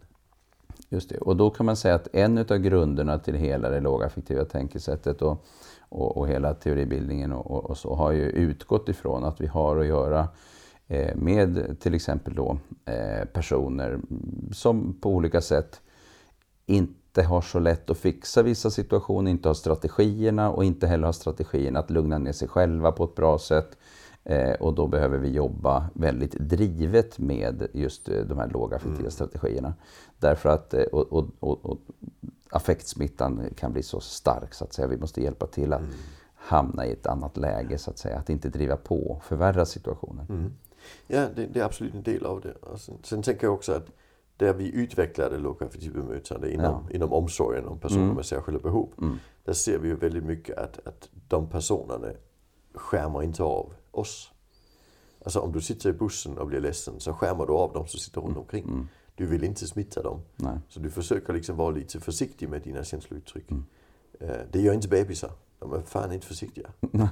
Just 0.89 1.09
det. 1.09 1.17
Och 1.17 1.37
då 1.37 1.49
kan 1.49 1.65
man 1.65 1.75
säga 1.75 1.95
att 1.95 2.07
en 2.13 2.37
av 2.37 2.57
grunderna 2.57 3.19
till 3.19 3.35
hela 3.35 3.69
det 3.69 3.79
lågaffektiva 3.79 4.45
tänkesättet 4.45 5.21
och, 5.21 5.45
och, 5.89 6.17
och 6.17 6.27
hela 6.27 6.53
teoribildningen 6.53 7.31
och, 7.31 7.51
och, 7.51 7.69
och 7.69 7.77
så 7.77 7.95
har 7.95 8.11
ju 8.11 8.23
utgått 8.29 8.89
ifrån 8.89 9.23
att 9.23 9.41
vi 9.41 9.47
har 9.47 9.77
att 9.77 9.85
göra 9.85 10.27
eh, 10.87 11.15
med 11.15 11.79
till 11.79 11.93
exempel 11.93 12.35
då 12.35 12.57
eh, 12.85 13.25
personer 13.25 13.99
som 14.51 14.93
på 15.01 15.09
olika 15.09 15.41
sätt 15.41 15.81
inte 16.65 16.93
har 17.21 17.41
så 17.41 17.59
lätt 17.59 17.89
att 17.89 17.97
fixa 17.97 18.43
vissa 18.43 18.69
situationer, 18.69 19.31
inte 19.31 19.49
har 19.49 19.53
strategierna 19.53 20.51
och 20.51 20.65
inte 20.65 20.87
heller 20.87 21.05
har 21.05 21.13
strategin 21.13 21.75
att 21.75 21.89
lugna 21.89 22.17
ner 22.17 22.31
sig 22.31 22.47
själva 22.47 22.91
på 22.91 23.03
ett 23.03 23.15
bra 23.15 23.39
sätt. 23.39 23.77
Eh, 24.23 24.53
och 24.53 24.73
då 24.73 24.87
behöver 24.87 25.17
vi 25.17 25.29
jobba 25.29 25.89
väldigt 25.93 26.31
drivet 26.31 27.19
med 27.19 27.67
just 27.73 28.09
eh, 28.09 28.21
de 28.21 28.37
här 28.37 28.47
lågaffektiva 28.47 29.09
strategierna. 29.09 29.73
Därför 30.19 30.49
att 30.49 30.73
eh, 30.73 30.83
och, 30.83 31.13
och, 31.13 31.25
och, 31.39 31.65
och 31.65 31.79
affektsmittan 32.49 33.49
kan 33.57 33.73
bli 33.73 33.83
så 33.83 33.99
stark 33.99 34.53
så 34.53 34.63
att 34.63 34.73
säga. 34.73 34.87
Vi 34.87 34.97
måste 34.97 35.23
hjälpa 35.23 35.47
till 35.47 35.73
att 35.73 35.81
hamna 36.35 36.85
i 36.85 36.91
ett 36.91 37.07
annat 37.07 37.37
läge 37.37 37.77
så 37.77 37.91
att 37.91 37.97
säga. 37.97 38.17
Att 38.17 38.29
inte 38.29 38.49
driva 38.49 38.77
på 38.77 39.11
och 39.11 39.23
förvärra 39.23 39.65
situationen. 39.65 40.25
Mm. 40.29 40.53
Ja, 41.07 41.27
det, 41.35 41.45
det 41.45 41.59
är 41.59 41.63
absolut 41.63 41.93
en 41.93 42.03
del 42.03 42.25
av 42.25 42.41
det. 42.41 42.53
Och 42.53 42.79
sen, 42.79 42.95
sen 43.03 43.21
tänker 43.21 43.47
jag 43.47 43.53
också 43.53 43.71
att 43.71 43.87
där 44.37 44.53
vi 44.53 44.71
utvecklar 44.75 45.29
det 45.29 45.37
lågaffektiva 45.37 46.01
bemötande 46.01 46.53
inom, 46.53 46.89
inom 46.91 47.13
omsorgen 47.13 47.67
om 47.67 47.79
personer 47.79 48.03
Mm. 48.03 48.15
med 48.15 48.25
särskilda 48.25 48.59
behov. 48.61 48.89
Där 49.45 49.53
ser 49.53 49.77
vi 49.77 49.87
ju 49.87 49.95
väldigt 49.95 50.23
mycket 50.23 50.57
att, 50.57 50.87
att 50.87 51.09
de 51.27 51.49
personerna 51.49 52.07
skärmar 52.73 53.23
inte 53.23 53.43
av 53.43 53.73
oss. 53.91 54.29
Alltså 55.25 55.39
om 55.39 55.51
du 55.51 55.61
sitter 55.61 55.89
i 55.89 55.93
bussen 55.93 56.37
och 56.37 56.47
blir 56.47 56.59
ledsen 56.59 56.99
så 56.99 57.13
skärmar 57.13 57.45
du 57.45 57.53
av 57.53 57.73
de 57.73 57.87
som 57.87 57.99
sitter 57.99 58.21
runt 58.21 58.37
omkring. 58.37 58.87
Du 59.15 59.25
vill 59.25 59.43
inte 59.43 59.67
smitta 59.67 60.01
dem. 60.03 60.21
Nej. 60.35 60.57
Så 60.69 60.79
du 60.79 60.89
försöker 60.89 61.33
liksom 61.33 61.57
vara 61.57 61.71
lite 61.71 61.99
försiktig 61.99 62.49
med 62.49 62.61
dina 62.61 62.83
känslouttryck. 62.83 63.51
Eh, 64.19 64.29
Det 64.51 64.61
gör 64.61 64.73
inte 64.73 64.87
bebisar. 64.87 65.31
De 65.59 65.73
är 65.73 65.81
fan 65.81 66.11
inte 66.11 66.27
försiktiga. 66.27 66.69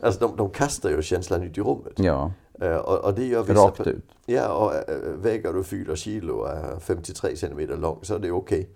alltså 0.00 0.20
de, 0.28 0.36
de 0.36 0.50
kastar 0.50 0.90
ju 0.90 1.02
känslan 1.02 1.42
ut 1.42 1.58
i 1.58 1.60
rummet. 1.60 1.92
Ja, 1.96 2.32
Och, 2.60 3.04
och 3.04 3.14
det 3.14 3.24
gör 3.26 3.42
vissa... 3.42 3.60
rakt 3.66 3.86
ut. 3.86 4.04
Ja, 4.26 4.52
och 4.52 4.74
äh, 4.90 4.96
väger 5.16 5.52
du 5.52 5.64
4 5.64 5.96
kilo 5.96 6.34
och 6.34 6.48
är 6.48 6.78
53 6.80 7.36
centimeter 7.36 7.76
lång 7.76 7.98
så 8.02 8.14
är 8.14 8.18
det 8.18 8.30
okej. 8.30 8.68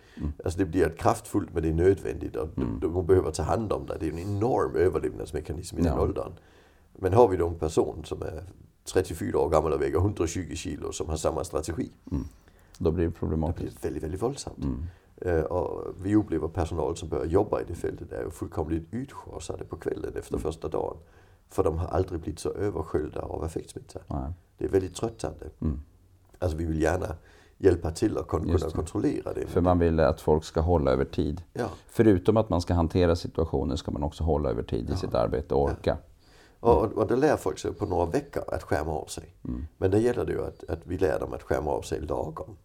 Alltså 0.45 0.59
det 0.59 0.65
blir 0.65 0.89
kraftfullt 0.89 1.49
men 1.55 1.63
det 1.63 1.69
är 1.69 1.73
nödvändigt 1.75 2.37
och 2.37 2.49
du, 2.55 2.67
du 2.89 3.03
behöver 3.03 3.31
ta 3.31 3.43
hand 3.43 3.73
om 3.73 3.87
det. 3.87 3.97
Det 4.01 4.07
är 4.09 4.13
en 4.13 4.19
enorm 4.19 4.77
överlevnadsmekanism 4.77 5.79
i 5.79 5.83
den 5.83 5.93
Ja. 5.97 6.01
åldern. 6.03 6.33
Men 6.93 7.13
har 7.13 7.29
vi 7.29 7.37
då 7.37 7.49
en 7.49 7.59
person 7.59 8.05
som 8.05 8.23
är 8.23 8.43
34 8.93 9.39
år 9.39 9.49
gammal 9.49 9.73
och 9.73 9.83
väger 9.83 9.99
120 9.99 10.55
kilo 10.55 10.93
som 10.93 11.09
har 11.09 11.17
samma 11.17 11.45
strategi. 11.45 11.91
Då 12.79 12.91
blir 12.91 13.05
det 13.05 13.11
Det 13.11 13.19
problematiskt. 13.19 13.81
blir 13.81 13.89
väldigt, 13.91 14.03
väldigt 14.03 14.23
våldsamt. 14.23 14.65
Eh, 15.17 15.41
och 15.41 15.95
vi 16.03 16.15
upplever 16.17 16.49
personal 16.49 16.97
som 16.97 17.09
börjar 17.09 17.25
jobba 17.27 17.61
i 17.61 17.65
det 17.69 17.75
fältet 17.75 18.13
är 18.13 18.23
ju 18.25 18.31
fullkomligt 18.31 18.89
utschasade 18.91 19.65
på 19.65 19.77
kvällen 19.77 20.13
efter 20.17 20.39
första 20.39 20.69
dagen. 20.69 20.97
För 21.53 21.63
de 21.65 21.79
har 21.79 21.87
aldrig 21.89 22.21
blivit 22.21 22.39
så 22.39 22.51
översköljda 22.53 23.21
av 23.21 23.45
affektsmitta. 23.45 24.01
Nej. 24.07 24.33
Det 24.59 24.65
är 24.65 24.69
väldigt 24.69 24.95
tröttande. 24.95 25.47
Alltså 26.39 26.57
vi 26.57 26.65
vill 26.65 26.83
gärna 26.83 27.17
hjälpa 27.59 27.91
till 27.91 28.19
att 28.19 28.29
kunna 28.29 28.53
det. 28.53 28.73
kontrollera 28.75 29.33
det. 29.33 29.47
För 29.47 29.61
man 29.61 29.79
vill 29.79 30.01
att 30.01 30.21
folk 30.21 30.45
ska 30.45 30.61
hålla 30.61 30.91
över 30.91 31.05
tid. 31.05 31.43
Ja. 31.53 31.69
Förutom 31.89 32.37
att 32.37 32.49
man 32.49 32.61
ska 32.61 32.75
hantera 32.75 33.17
situationer 33.17 33.77
ska 33.77 33.91
man 33.91 34.03
också 34.03 34.25
hålla 34.25 34.51
över 34.51 34.63
tid 34.63 34.91
i 34.91 34.97
sitt 34.97 35.15
arbete 35.15 35.55
och 35.55 35.63
orka. 35.63 35.99
Och, 36.61 36.83
och, 36.83 36.93
och 36.93 37.07
det 37.07 37.17
lär 37.17 37.37
folk 37.37 37.59
sig 37.59 37.73
på 37.73 37.87
några 37.87 38.07
veckor 38.07 38.43
att 38.49 38.63
skärma 38.63 38.93
av 38.93 39.07
sig. 39.07 39.35
Mm. 39.45 39.67
Men 39.79 39.91
det 39.91 39.99
gäller 39.99 40.25
det 40.25 40.33
ju 40.33 40.45
att, 40.45 40.65
att 40.69 40.81
vi 40.85 40.99
lär 40.99 41.21
dem 41.21 41.33
att 41.33 41.43
skärma 41.43 41.71
av 41.71 41.83
sig 41.83 42.01
lagom. 42.01 42.57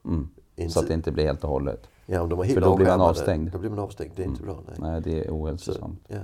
Inte, 0.56 0.74
Så 0.74 0.80
att 0.80 0.88
det 0.88 0.94
inte 0.94 1.12
blir 1.12 1.26
helt 1.26 1.44
och 1.44 1.50
hållet. 1.50 1.88
ja, 2.06 2.22
om 2.22 2.30
de 2.30 2.40
är 2.40 2.44
helt 2.44 2.54
för 2.60 2.62
då 2.62 2.76
blir 2.76 2.86
man 2.86 3.02
avskärmade, 3.02 3.10
avstängd. 3.10 3.52
Då 3.52 3.58
blir 3.58 3.70
man 3.70 3.80
avstängd. 3.80 4.12
Det 4.16 4.24
är 4.24 4.28
inte 4.28 4.44
bra. 4.44 4.58
Nej. 4.68 4.76
Nej, 4.80 5.02
det 5.02 5.20
är 5.20 5.28
Så, 5.28 5.32
ohälsosamt. 5.32 6.00
ja. 6.08 6.18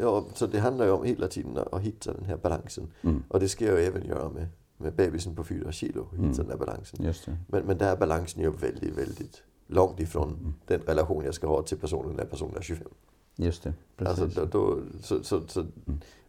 Ja, 0.00 0.26
så 0.34 0.46
det 0.46 0.58
handlar 0.60 0.84
ju 0.86 0.90
om 0.92 1.04
hela 1.04 1.28
tiden 1.28 1.58
att 1.72 1.80
hitta 1.82 2.12
den 2.12 2.24
här 2.24 2.36
balansen. 2.36 2.88
Mm. 3.02 3.22
Och 3.28 3.40
det 3.40 3.48
ska 3.48 3.64
jag 3.64 3.84
även 3.84 4.04
göra 4.06 4.28
med, 4.28 4.46
med 4.76 4.94
bebisen 4.94 5.36
på 5.36 5.44
4 5.44 5.72
kilo. 5.72 6.04
Hitta 6.10 6.22
Mm. 6.22 6.32
den 6.36 6.50
här 6.50 6.56
balansen. 6.56 7.14
Men, 7.48 7.64
men 7.64 7.78
där 7.78 7.92
är 7.92 7.96
balansen 7.96 8.42
ju 8.42 8.50
väldigt, 8.50 8.98
väldigt 8.98 9.42
långt 9.66 10.00
ifrån 10.00 10.28
Mm. 10.40 10.54
den 10.66 10.80
relation 10.80 11.24
jag 11.24 11.34
ska 11.34 11.46
ha 11.46 11.62
till 11.62 11.78
personen 11.78 12.16
när 12.16 12.24
personen 12.24 12.56
är 12.56 12.60
25. 12.62 12.88
Just 13.36 13.62
det. 13.62 13.74
Precis. 13.96 14.18
Mm. 14.18 14.28
Alltså, 14.28 14.46
då, 14.46 14.74
då, 14.74 14.78
så, 15.02 15.22
så, 15.22 15.40
så, 15.48 15.66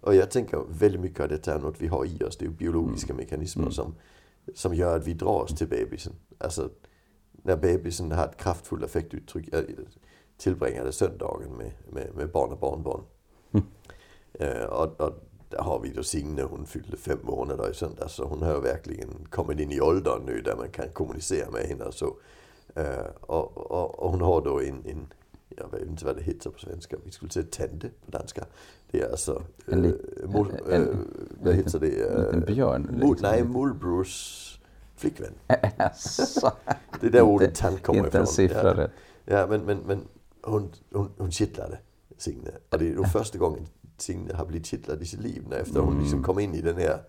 Och 0.02 0.16
jag 0.16 0.32
tänker 0.32 0.64
väldigt 0.70 1.02
mycket 1.02 1.20
av 1.20 1.28
detta 1.30 1.54
är 1.54 1.60
något 1.60 1.82
vi 1.82 1.88
har 1.88 2.06
i 2.06 2.24
oss. 2.24 2.38
Det 2.38 2.46
är 2.46 2.50
ju 2.50 2.56
biologiska 2.56 3.14
Mm. 3.14 3.24
mekanismer 3.24 3.70
som, 3.70 3.96
som 4.56 4.74
gör 4.76 4.96
att 4.98 5.08
vi 5.08 5.14
dras 5.14 5.56
till 5.56 5.68
bebisen. 5.68 6.14
Alltså 6.38 6.70
när 7.32 7.58
bebisen 7.58 8.12
har 8.12 8.26
ett 8.26 8.38
kraftfullt 8.38 8.84
affektuttryck. 8.84 9.50
Jag 9.52 9.66
tillbringade 10.38 10.92
söndagen 10.92 11.52
med, 11.58 11.72
med, 11.90 12.16
med 12.16 12.32
barn 12.32 12.52
och 12.52 12.60
barnbarn. 12.60 13.02
Mm. 13.52 13.66
Eh, 14.34 14.64
och, 14.64 15.02
och 15.02 15.24
där 15.50 15.62
har 15.62 15.80
vi 15.80 15.90
då 15.90 16.04
Signe, 16.04 16.42
hon 16.42 16.66
fyllde 16.66 16.98
fem 16.98 17.20
månader 17.24 17.72
i 17.72 17.74
söndags. 17.74 18.14
Så 18.14 18.24
hon 18.24 18.42
har 18.42 18.62
verkligen 18.62 19.10
kommit 19.30 19.60
in 19.60 19.72
i 19.72 19.82
åldern 19.82 20.22
nu 20.26 20.42
där 20.42 20.56
man 20.56 20.70
kan 20.70 20.90
kommunicera 20.90 21.52
med 21.52 21.62
henne 21.62 21.84
och 21.84 21.94
så. 21.94 22.16
Och, 23.22 23.58
och, 23.58 24.00
och, 24.00 24.12
hon 24.12 24.22
har 24.22 24.42
då 24.42 24.62
en, 24.62 24.84
en, 24.86 25.08
jag 25.50 25.72
vet 25.72 25.88
inte 25.88 26.06
vad 26.06 26.16
det 26.16 26.24
heter 26.24 26.50
på 26.50 26.60
svenska, 26.60 26.98
vi 27.06 27.12
skulle 27.12 27.32
säga 27.32 27.46
tante 27.52 27.90
på 28.06 28.12
danska. 28.12 28.46
Det 28.92 29.02
är 29.02 29.12
alltså, 29.12 29.44
en, 29.66 29.82
li, 29.82 29.98
mol, 30.26 30.52
en, 30.70 30.82
en, 30.82 31.08
vad 31.44 31.56
heter 31.56 31.80
det? 31.80 32.10
En 32.10 32.22
liten 32.26 32.56
björn? 32.56 32.88
Liksom. 32.92 33.18
nej, 33.22 33.44
morbrors 33.44 34.60
flickvän. 34.96 35.34
det 37.02 37.08
är 37.08 37.10
där 37.10 37.22
ordet 37.22 37.56
tant 37.56 37.84
kommer 37.84 38.00
inte 38.00 38.08
ifrån. 38.10 38.22
en 38.22 38.28
siffra 38.28 38.64
ja. 38.64 38.78
rätt. 38.78 38.92
Ja, 39.26 39.48
men, 39.48 39.62
men, 39.62 39.78
men 39.78 40.02
hon, 40.42 40.70
hon, 40.92 41.10
hon 41.18 41.32
kittlade 41.32 41.80
Signe. 42.22 42.52
Och 42.70 42.80
det 42.80 42.92
är 42.92 42.96
nog 42.96 43.12
första 43.12 43.38
gången 43.38 43.68
Signe 43.98 44.34
har 44.34 44.46
blivit 44.46 44.68
kittlad 44.68 45.02
i 45.02 45.06
sitt 45.06 45.22
liv. 45.22 45.44
När 45.50 45.58
efter 45.58 45.80
hon 45.80 46.02
liksom 46.02 46.24
kom 46.24 46.40
in 46.40 46.54
i 46.56 46.62
den 46.62 46.78
här 46.78 47.04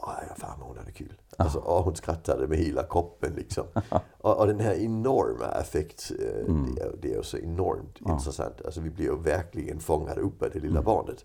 Åh, 0.00 0.36
fan 0.36 0.60
hon 0.60 0.78
hade 0.78 0.92
kul. 0.92 1.12
Alltså, 1.36 1.62
åh, 1.66 1.84
hon 1.84 1.96
skrattade 1.96 2.48
med 2.48 2.58
hela 2.58 2.82
kroppen 2.82 3.32
liksom. 3.34 3.64
och, 4.18 4.38
och 4.38 4.46
den 4.46 4.60
här 4.60 4.74
enorma 4.74 5.44
affekt, 5.44 6.12
eh, 6.18 6.48
mm. 6.48 6.74
det, 6.74 6.82
är, 6.82 6.92
det 7.02 7.14
är 7.14 7.22
så 7.22 7.38
enormt 7.38 7.96
ja. 8.04 8.12
intressant. 8.12 8.64
Alltså 8.64 8.80
vi 8.80 8.90
blir 8.90 9.04
ju 9.04 9.16
verkligen 9.16 9.80
fångade 9.80 10.20
upp 10.20 10.42
av 10.42 10.50
det 10.50 10.58
lilla 10.58 10.80
mm. 10.80 10.84
barnet. 10.84 11.24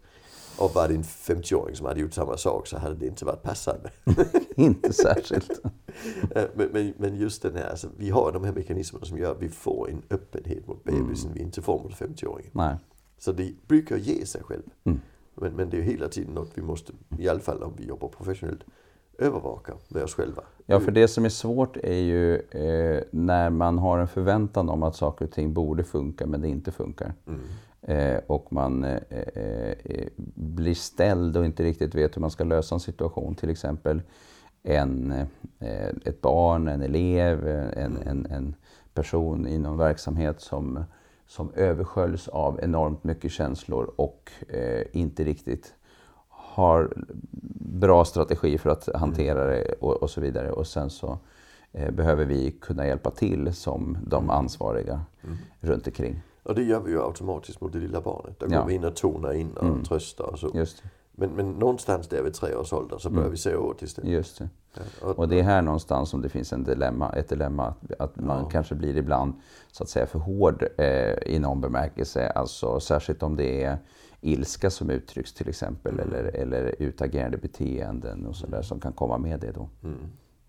Och 0.57 0.75
var 0.75 0.87
det 0.87 0.95
en 0.95 1.03
50-åring 1.03 1.75
som 1.75 1.85
hade 1.85 1.99
gjort 1.99 2.13
samma 2.13 2.37
sak 2.37 2.67
så 2.67 2.77
hade 2.77 2.95
det 2.95 3.07
inte 3.07 3.25
varit 3.25 3.43
passande. 3.43 3.91
inte 4.55 4.93
särskilt. 4.93 5.49
men, 6.55 6.69
men, 6.71 6.93
men, 6.97 7.15
just 7.15 7.41
den 7.41 7.55
här, 7.55 7.69
alltså, 7.69 7.87
vi 7.97 8.09
har 8.09 8.31
de 8.31 8.43
här 8.43 8.51
mekanismerna 8.51 9.05
som 9.05 9.17
gör 9.17 9.31
att 9.31 9.41
vi 9.41 9.49
får 9.49 9.89
en 9.89 10.01
öppenhet 10.09 10.67
mot 10.67 10.83
bebisen 10.83 11.25
mm. 11.25 11.33
vi 11.33 11.41
inte 11.41 11.61
får 11.61 11.83
mot 11.83 11.91
50-åringen. 11.91 12.49
Så 13.21 13.31
det 13.31 13.53
brukar 13.67 13.97
ge 13.97 14.25
sig 14.25 14.43
själv. 14.43 14.63
Mm. 14.83 14.99
Men, 15.35 15.53
men 15.53 15.69
det 15.69 15.77
är 15.77 15.81
hela 15.81 16.07
tiden 16.07 16.33
något 16.33 16.51
vi 16.53 16.61
måste, 16.61 16.93
i 17.19 17.29
alla 17.29 17.39
fall 17.39 17.63
om 17.63 17.73
vi 17.77 17.85
jobbar 17.85 18.07
professionellt, 18.07 18.63
övervaka 19.17 19.73
med 19.87 20.03
oss 20.03 20.13
själva. 20.13 20.43
Ja, 20.65 20.79
för 20.79 20.91
det 20.91 21.07
som 21.07 21.25
är 21.25 21.29
svårt 21.29 21.77
är 21.77 21.99
ju 21.99 22.35
eh, 22.35 23.03
när 23.11 23.49
man 23.49 23.77
har 23.77 23.99
en 23.99 24.07
förväntan 24.07 24.69
om 24.69 24.83
att 24.83 24.95
saker 24.95 25.25
och 25.25 25.31
ting 25.31 25.53
borde 25.53 25.83
funka 25.83 26.25
men 26.25 26.41
det 26.41 26.47
inte 26.47 26.71
funkar. 26.71 27.13
Mm. 27.27 27.41
Eh, 27.81 28.21
och 28.27 28.53
man 28.53 28.83
eh, 28.83 28.99
eh, 29.09 30.07
blir 30.35 30.75
ställd 30.75 31.37
och 31.37 31.45
inte 31.45 31.63
riktigt 31.63 31.95
vet 31.95 32.15
hur 32.15 32.21
man 32.21 32.31
ska 32.31 32.43
lösa 32.43 32.75
en 32.75 32.79
situation. 32.79 33.35
Till 33.35 33.49
exempel 33.49 34.01
en, 34.63 35.11
eh, 35.59 35.87
ett 36.05 36.21
barn, 36.21 36.67
en 36.67 36.81
elev, 36.81 37.47
en, 37.47 37.97
en, 37.97 38.25
en 38.25 38.55
person 38.93 39.47
i 39.47 39.57
någon 39.57 39.77
verksamhet 39.77 40.41
som 40.41 40.83
som 41.31 41.51
översköljs 41.53 42.27
av 42.27 42.59
enormt 42.63 43.03
mycket 43.03 43.31
känslor 43.31 43.93
och 43.95 44.31
eh, 44.47 44.83
inte 44.91 45.23
riktigt 45.23 45.73
har 46.29 46.93
bra 47.59 48.05
strategi 48.05 48.57
för 48.57 48.69
att 48.69 48.89
hantera 48.95 49.45
det 49.45 49.73
och, 49.79 50.03
och 50.03 50.09
så 50.09 50.21
vidare. 50.21 50.51
Och 50.51 50.67
sen 50.67 50.89
så 50.89 51.17
eh, 51.71 51.91
behöver 51.91 52.25
vi 52.25 52.51
kunna 52.51 52.87
hjälpa 52.87 53.11
till 53.11 53.53
som 53.53 53.97
de 54.07 54.23
mm. 54.23 54.29
ansvariga 54.29 55.01
mm. 55.23 55.37
runt 55.59 55.87
omkring. 55.87 56.21
Och 56.43 56.55
det 56.55 56.63
gör 56.63 56.79
vi 56.79 56.91
ju 56.91 57.01
automatiskt 57.01 57.61
mot 57.61 57.73
det 57.73 57.79
lilla 57.79 58.01
barnet. 58.01 58.39
Där 58.39 58.47
ja. 58.51 58.59
går 58.59 58.67
vi 58.67 58.73
in 58.73 58.83
och 58.83 58.95
tonar 58.95 59.33
in 59.33 59.51
och 59.51 59.63
mm. 59.63 59.83
tröstar 59.83 60.25
och 60.25 60.39
så. 60.39 60.65
Men, 61.21 61.29
men 61.29 61.51
någonstans 61.51 62.07
där 62.07 62.23
vid 62.23 62.33
tre 62.33 62.55
års 62.55 62.73
ålder 62.73 62.97
så 62.97 63.09
börjar 63.09 63.21
mm. 63.21 63.31
vi 63.31 63.37
se 63.37 63.55
åt 63.55 63.81
istället. 63.81 64.11
Just 64.11 64.37
det. 64.37 64.49
Ja, 64.73 64.81
och, 65.01 65.19
och, 65.19 65.27
det 65.27 65.39
är 65.39 65.43
här 65.43 65.61
någonstans 65.61 66.09
som 66.09 66.21
det 66.21 66.29
finns 66.29 66.53
en 66.53 66.63
dilemma, 66.63 67.09
ett 67.09 67.29
dilemma. 67.29 67.67
Att, 67.67 68.01
att 68.01 68.15
man 68.15 68.37
ja. 68.37 68.49
kanske 68.49 68.75
blir 68.75 68.97
ibland 68.97 69.33
så 69.71 69.83
att 69.83 69.89
säga 69.89 70.05
för 70.05 70.19
hård 70.19 70.67
eh, 70.77 71.13
i 71.25 71.39
någon 71.39 71.61
bemärkelse. 71.61 72.29
Alltså 72.29 72.79
särskilt 72.79 73.23
om 73.23 73.35
det 73.35 73.63
är 73.63 73.77
ilska 74.21 74.69
som 74.69 74.89
uttrycks 74.89 75.33
till 75.33 75.49
exempel. 75.49 75.93
Mm. 75.93 76.07
Eller, 76.07 76.23
eller 76.23 76.75
utagerande 76.79 77.37
beteenden 77.37 78.25
och 78.25 78.35
sådär 78.35 78.53
mm. 78.53 78.63
som 78.63 78.79
kan 78.79 78.93
komma 78.93 79.17
med 79.17 79.39
det 79.39 79.51
då. 79.51 79.69
Mm. 79.83 79.97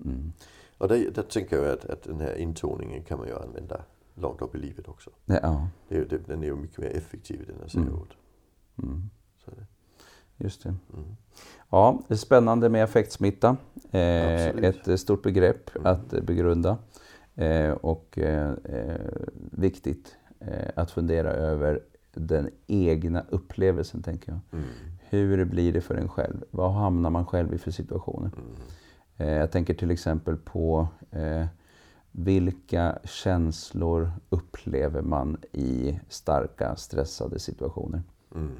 mm. 0.05 0.33
Och 0.79 0.88
där, 0.88 1.11
där 1.14 1.23
tänker 1.23 1.57
jag 1.57 1.73
att, 1.73 1.85
att 1.85 2.02
den 2.02 2.21
här 2.21 2.35
intoningen 2.35 3.02
kan 3.02 3.19
man 3.19 3.29
ju 3.29 3.35
använda 3.38 3.85
långt 4.14 4.43
upp 4.43 4.55
i 4.55 4.59
livet 4.59 4.88
också. 4.88 5.11
Ja. 5.25 5.69
Det, 5.88 6.05
det, 6.05 6.19
den 6.19 6.43
är 6.43 6.47
ju 6.47 6.57
mycket 6.57 6.79
mer 6.79 6.97
effektiv 6.97 7.41
i 7.41 7.45
den 7.45 7.57
här 7.61 7.76
mm. 7.76 7.99
mm. 8.83 9.11
Så 9.45 9.50
det. 9.50 9.67
Just 10.43 10.63
det. 10.63 10.69
Mm. 10.69 11.17
Ja, 11.71 12.01
det 12.09 12.15
är 12.15 12.19
spännande 12.19 12.69
med 12.69 12.85
effektsmitta. 12.85 13.57
Eh, 13.90 14.47
ett 14.47 15.01
stort 15.01 15.23
begrepp 15.23 15.77
mm. 15.77 15.87
att 15.87 16.11
begrunda. 16.11 16.79
Eh, 17.35 17.71
och 17.71 18.19
eh, 18.19 18.53
viktigt 19.51 20.16
eh, 20.40 20.69
att 20.77 20.90
fundera 20.90 21.31
över 21.31 21.81
den 22.14 22.51
egna 22.66 23.25
upplevelsen, 23.29 24.03
tänker 24.03 24.33
jag. 24.33 24.40
Mm. 24.53 24.71
Hur 25.01 25.45
blir 25.45 25.73
det 25.73 25.81
för 25.81 25.95
en 25.95 26.09
själv? 26.09 26.45
Vad 26.51 26.73
hamnar 26.73 27.11
man 27.11 27.27
själv 27.27 27.55
i 27.55 27.59
för 27.59 27.71
situationer? 27.71 28.31
Mm. 28.37 28.53
Eh, 29.16 29.38
jag 29.38 29.51
tänker 29.51 29.75
till 29.75 29.90
exempel 29.90 30.37
på 30.37 30.88
eh, 31.11 31.47
vilka 32.11 32.99
känslor 33.05 34.12
upplever 34.29 35.03
man 35.03 35.37
i 35.53 36.01
starka 36.09 36.77
stressade 36.77 37.38
situationer? 37.38 38.03
Mm 38.35 38.57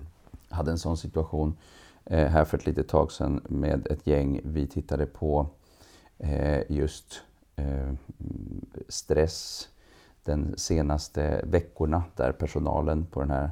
hade 0.53 0.71
en 0.71 0.79
sån 0.79 0.97
situation 0.97 1.57
här 2.07 2.45
för 2.45 2.59
ett 2.59 2.67
litet 2.67 2.89
tag 2.89 3.13
sedan 3.13 3.41
med 3.49 3.87
ett 3.87 4.07
gäng. 4.07 4.41
Vi 4.45 4.67
tittade 4.67 5.07
på 5.07 5.47
eh, 6.19 6.63
just 6.69 7.23
eh, 7.57 7.93
stress 8.89 9.69
den 10.25 10.55
senaste 10.57 11.45
veckorna 11.45 12.03
där 12.17 12.33
personalen 12.33 13.07
på 13.07 13.21
den 13.21 13.31
här, 13.31 13.51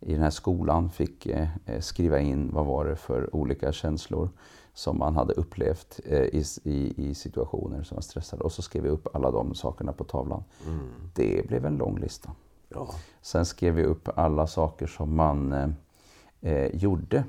i 0.00 0.12
den 0.12 0.22
här 0.22 0.30
skolan 0.30 0.90
fick 0.90 1.26
eh, 1.26 1.48
eh, 1.66 1.80
skriva 1.80 2.18
in 2.18 2.50
vad 2.52 2.66
var 2.66 2.84
det 2.84 2.96
för 2.96 3.36
olika 3.36 3.72
känslor 3.72 4.30
som 4.74 4.98
man 4.98 5.16
hade 5.16 5.32
upplevt 5.32 6.00
eh, 6.04 6.20
i, 6.20 6.44
i, 6.64 7.08
i, 7.08 7.14
situationer 7.14 7.82
som 7.82 7.94
var 7.94 8.02
stressade. 8.02 8.42
Och 8.42 8.52
så 8.52 8.62
skrev 8.62 8.82
vi 8.82 8.88
upp 8.88 9.16
alla 9.16 9.30
de 9.30 9.54
sakerna 9.54 9.92
på 9.92 10.04
tavlan. 10.04 10.44
Mm. 10.66 11.10
Det 11.14 11.48
blev 11.48 11.66
en 11.66 11.76
lång 11.76 11.98
lista. 11.98 12.30
Ja. 12.68 12.88
Sen 13.22 13.46
skrev 13.46 13.74
vi 13.74 13.84
upp 13.84 14.08
alla 14.18 14.46
saker 14.46 14.86
som 14.86 15.16
man 15.16 15.52
eh, 16.40 16.76
gjorde 16.76 17.24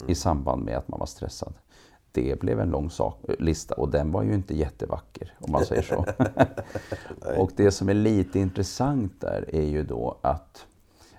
mm. 0.00 0.10
i 0.10 0.14
samband 0.14 0.64
med 0.64 0.76
att 0.76 0.88
man 0.88 1.00
var 1.00 1.06
stressad. 1.06 1.54
Det 2.12 2.40
blev 2.40 2.60
en 2.60 2.70
lång 2.70 2.90
sak, 2.90 3.24
lista 3.38 3.74
och 3.74 3.90
den 3.90 4.12
var 4.12 4.22
ju 4.22 4.34
inte 4.34 4.56
jättevacker 4.56 5.34
om 5.38 5.52
man 5.52 5.64
säger 5.64 5.82
så. 5.82 6.06
och 7.40 7.50
det 7.56 7.70
som 7.70 7.88
är 7.88 7.94
lite 7.94 8.38
intressant 8.38 9.20
där 9.20 9.54
är 9.54 9.64
ju 9.64 9.82
då 9.82 10.18
att 10.22 10.66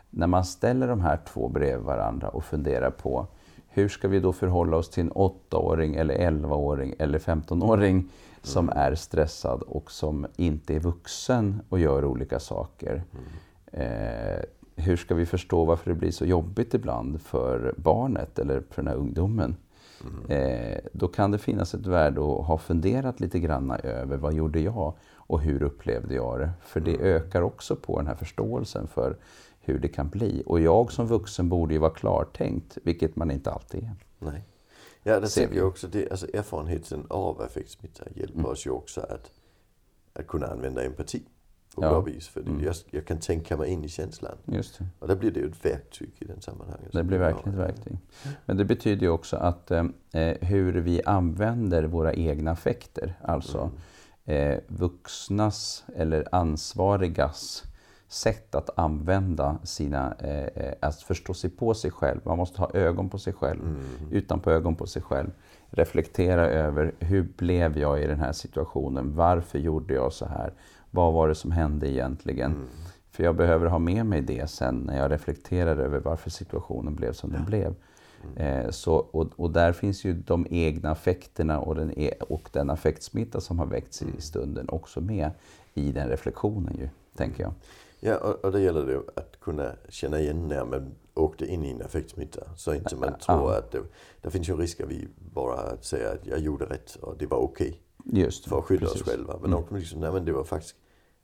när 0.09 0.27
man 0.27 0.45
ställer 0.45 0.87
de 0.87 1.01
här 1.01 1.19
två 1.27 1.49
bredvid 1.49 1.85
varandra 1.85 2.29
och 2.29 2.43
funderar 2.43 2.91
på 2.91 3.27
hur 3.67 3.89
ska 3.89 4.07
vi 4.07 4.19
då 4.19 4.33
förhålla 4.33 4.77
oss 4.77 4.89
till 4.89 5.03
en 5.03 5.11
8-åring 5.11 5.95
eller 5.95 6.15
11-åring 6.15 6.95
eller 6.99 7.19
15-åring 7.19 8.09
som 8.41 8.69
mm. 8.69 8.77
är 8.77 8.95
stressad 8.95 9.61
och 9.61 9.91
som 9.91 10.27
inte 10.35 10.75
är 10.75 10.79
vuxen 10.79 11.61
och 11.69 11.79
gör 11.79 12.05
olika 12.05 12.39
saker. 12.39 13.03
Mm. 13.11 13.25
Eh, 13.71 14.43
hur 14.77 14.97
ska 14.97 15.15
vi 15.15 15.25
förstå 15.25 15.65
varför 15.65 15.89
det 15.91 15.95
blir 15.95 16.11
så 16.11 16.25
jobbigt 16.25 16.73
ibland 16.73 17.21
för 17.21 17.73
barnet 17.77 18.39
eller 18.39 18.63
för 18.69 18.81
den 18.81 18.87
här 18.87 18.95
ungdomen? 18.95 19.55
Mm. 20.01 20.31
Eh, 20.31 20.79
då 20.93 21.07
kan 21.07 21.31
det 21.31 21.37
finnas 21.37 21.73
ett 21.73 21.85
värde 21.85 22.21
att 22.21 22.45
ha 22.45 22.57
funderat 22.57 23.19
lite 23.19 23.39
grann 23.39 23.71
över 23.71 24.17
vad 24.17 24.33
gjorde 24.33 24.59
jag 24.59 24.93
och 25.13 25.41
hur 25.41 25.63
upplevde 25.63 26.15
jag 26.15 26.39
det? 26.39 26.51
För 26.61 26.79
det 26.79 26.95
mm. 26.95 27.05
ökar 27.05 27.41
också 27.41 27.75
på 27.75 27.97
den 27.97 28.07
här 28.07 28.15
förståelsen 28.15 28.87
för 28.87 29.17
hur 29.59 29.79
det 29.79 29.87
kan 29.87 30.09
bli. 30.09 30.43
Och 30.45 30.59
jag 30.59 30.91
som 30.91 31.07
vuxen 31.07 31.49
borde 31.49 31.73
ju 31.73 31.79
vara 31.79 31.91
klartänkt, 31.93 32.77
vilket 32.83 33.15
man 33.15 33.31
inte 33.31 33.51
alltid 33.51 33.83
är. 33.83 33.95
Nej. 34.19 34.43
Ja, 35.03 35.19
det 35.19 35.27
tänker 35.27 35.57
jag 35.57 35.67
också. 35.67 35.87
Det, 35.87 36.11
alltså 36.11 36.27
erfarenheten 36.33 37.05
av 37.09 37.41
affektsmitta 37.41 38.03
hjälper 38.15 38.39
mm. 38.39 38.51
oss 38.51 38.65
ju 38.65 38.71
också 38.71 39.01
att, 39.01 39.31
att 40.13 40.27
kunna 40.27 40.47
använda 40.47 40.85
empati 40.85 41.23
på 41.77 41.85
ja. 41.85 41.89
bra 41.89 42.01
vis. 42.01 42.27
För 42.27 42.41
mm. 42.41 42.63
jag, 42.63 42.75
jag, 42.89 43.05
kan 43.05 43.19
tänka 43.19 43.57
mig 43.57 43.69
in 43.69 43.83
i 43.83 43.89
känslan. 43.89 44.37
Just 44.45 44.77
det. 44.77 44.85
Och 44.99 45.07
då 45.07 45.15
blir 45.15 45.31
det 45.31 45.39
ju 45.39 45.47
ett 45.47 45.65
verktyg 45.65 46.11
i 46.19 46.25
den 46.25 46.41
sammanhanget. 46.41 46.91
Det 46.91 47.03
blir 47.03 47.17
verkligen 47.17 47.59
ett 47.59 47.67
verktyg. 47.67 47.97
Men 48.45 48.57
det 48.57 48.65
betyder 48.65 49.01
ju 49.01 49.09
också 49.09 49.37
att 49.37 49.71
eh, 49.71 49.85
eh, 50.11 50.37
hur 50.41 50.73
vi 50.73 51.01
använder 51.03 51.83
våra 51.83 52.13
egna 52.13 52.51
affekter, 52.51 53.19
alltså 53.21 53.71
mm. 54.25 54.51
eh, 54.51 54.59
vuxnas 54.67 55.85
eller 55.95 56.27
ansvarigas 56.31 57.63
sätt 58.07 58.55
att 58.55 58.69
använda 58.79 59.57
sina, 59.63 60.15
eh, 60.19 60.63
eh, 60.63 60.73
att 60.81 61.01
förstå 61.01 61.33
sig 61.33 61.49
på 61.49 61.73
sig 61.73 61.91
själv. 61.91 62.19
Man 62.23 62.37
måste 62.37 62.61
ha 62.61 62.71
ögon 62.73 63.09
på 63.09 63.19
sig 63.19 63.33
själv, 63.33 63.61
mm. 63.61 64.11
utanpå 64.11 64.51
ögon 64.51 64.75
på 64.75 64.85
sig 64.85 65.01
själv. 65.01 65.31
Reflektera 65.69 66.47
över 66.49 66.93
hur 66.99 67.23
blev 67.23 67.77
jag 67.77 68.03
i 68.03 68.07
den 68.07 68.19
här 68.19 68.31
situationen? 68.31 69.15
Varför 69.15 69.59
gjorde 69.59 69.93
jag 69.93 70.13
så 70.13 70.25
här? 70.25 70.53
Vad 70.97 71.13
var 71.13 71.27
det 71.27 71.35
som 71.35 71.51
hände 71.51 71.91
egentligen? 71.91 72.51
Mm. 72.51 72.67
För 73.11 73.23
jag 73.23 73.35
behöver 73.35 73.65
ha 73.65 73.79
med 73.79 74.05
mig 74.05 74.21
det 74.21 74.49
sen 74.49 74.75
när 74.75 74.97
jag 74.97 75.11
reflekterar 75.11 75.77
över 75.77 75.99
varför 75.99 76.29
situationen 76.29 76.95
blev 76.95 77.13
som 77.13 77.31
den 77.31 77.45
blev. 77.45 77.75
Mm. 78.23 78.65
Eh, 78.65 78.71
så, 78.71 78.95
och, 78.95 79.27
och, 79.35 79.51
där 79.51 79.73
finns 79.73 80.05
ju 80.05 80.13
de 80.13 80.47
egna 80.49 80.91
affekterna 80.91 81.59
och 81.59 81.75
den, 81.75 81.99
e 81.99 82.13
och 82.19 82.49
den 82.51 82.69
affektsmitta 82.69 83.41
som 83.41 83.59
har 83.59 83.65
väckts 83.65 84.01
i 84.01 84.05
mm. 84.05 84.19
stunden 84.19 84.69
också 84.69 85.01
med 85.01 85.31
i 85.73 85.91
den 85.91 86.09
reflektionen 86.09 86.77
ju, 86.79 86.89
tänker 87.15 87.43
jag. 87.43 87.53
Ja, 87.99 88.17
och, 88.17 88.45
och 88.45 88.51
det 88.51 88.61
gäller 88.61 88.85
det 88.85 88.97
att 89.15 89.39
kunna 89.39 89.71
känna 89.89 90.19
igen 90.19 90.47
när 90.47 90.65
man 90.65 90.95
åkte 91.13 91.45
in 91.45 91.65
i 91.65 91.71
en 91.71 91.81
affektsmitta. 91.81 92.41
Så 92.55 92.73
inte 92.73 92.95
man 92.95 93.19
tror 93.19 93.51
ja. 93.51 93.57
att 93.57 93.71
det, 93.71 93.79
det 94.21 94.29
finns 94.29 94.49
ju 94.49 94.53
en 94.53 94.59
risk 94.59 94.81
att 94.81 94.89
vi 94.89 95.07
bara 95.33 95.77
säger 95.81 96.13
att 96.13 96.25
jag 96.25 96.39
gjorde 96.39 96.65
rätt 96.65 96.95
och 96.95 97.17
det 97.17 97.25
var 97.25 97.37
okej. 97.37 97.81
Okay. 98.05 98.21
Just 98.21 98.49
För 98.49 98.59
att 98.59 98.65
skydda 98.65 98.85
precis. 98.85 99.01
oss 99.01 99.07
själva. 99.07 99.39
Men 99.41 99.53
mm. 99.53 99.63
liksom, 99.71 99.99
nej 99.99 100.11
men 100.11 100.25
det 100.25 100.31
var 100.31 100.43
faktiskt 100.43 100.75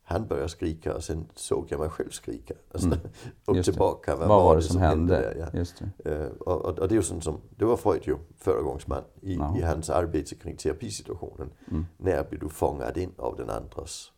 han 0.05 0.27
började 0.27 0.49
skrika 0.49 0.95
och 0.95 1.03
sen 1.03 1.25
såg 1.35 1.65
jag 1.69 1.79
mig 1.79 1.89
själv 1.89 2.09
skrika. 2.09 2.53
Alltså, 2.71 2.87
Mm. 2.87 2.99
och 3.45 3.55
det. 3.55 3.63
tillbaka, 3.63 4.15
Vad 4.15 4.27
var 4.27 4.55
det 4.55 4.61
som 4.61 4.81
hände? 4.81 5.13
där? 5.13 5.35
Ja. 5.39 5.59
Just 5.59 5.83
det. 6.03 6.11
Eh, 6.15 6.27
och, 6.27 6.61
och, 6.65 6.79
och 6.79 6.87
det 6.87 6.93
är 6.93 6.97
ju 6.97 7.03
sånt 7.03 7.23
som, 7.23 7.41
det 7.57 7.65
var 7.65 7.77
Freud 7.77 8.01
ju, 8.07 8.17
föregångsman 8.37 9.03
i, 9.21 9.35
Ja. 9.35 9.57
i 9.57 9.61
hans 9.61 9.89
arbete 9.89 10.35
kring 10.35 10.57
terapisituationen. 10.57 11.49
Mm. 11.71 11.85
När 11.97 12.23
blir 12.29 12.39
du 12.39 12.49
fångad 12.49 12.97
in 12.97 13.11
av 13.17 13.35
den 13.37 13.49
andras 13.49 14.11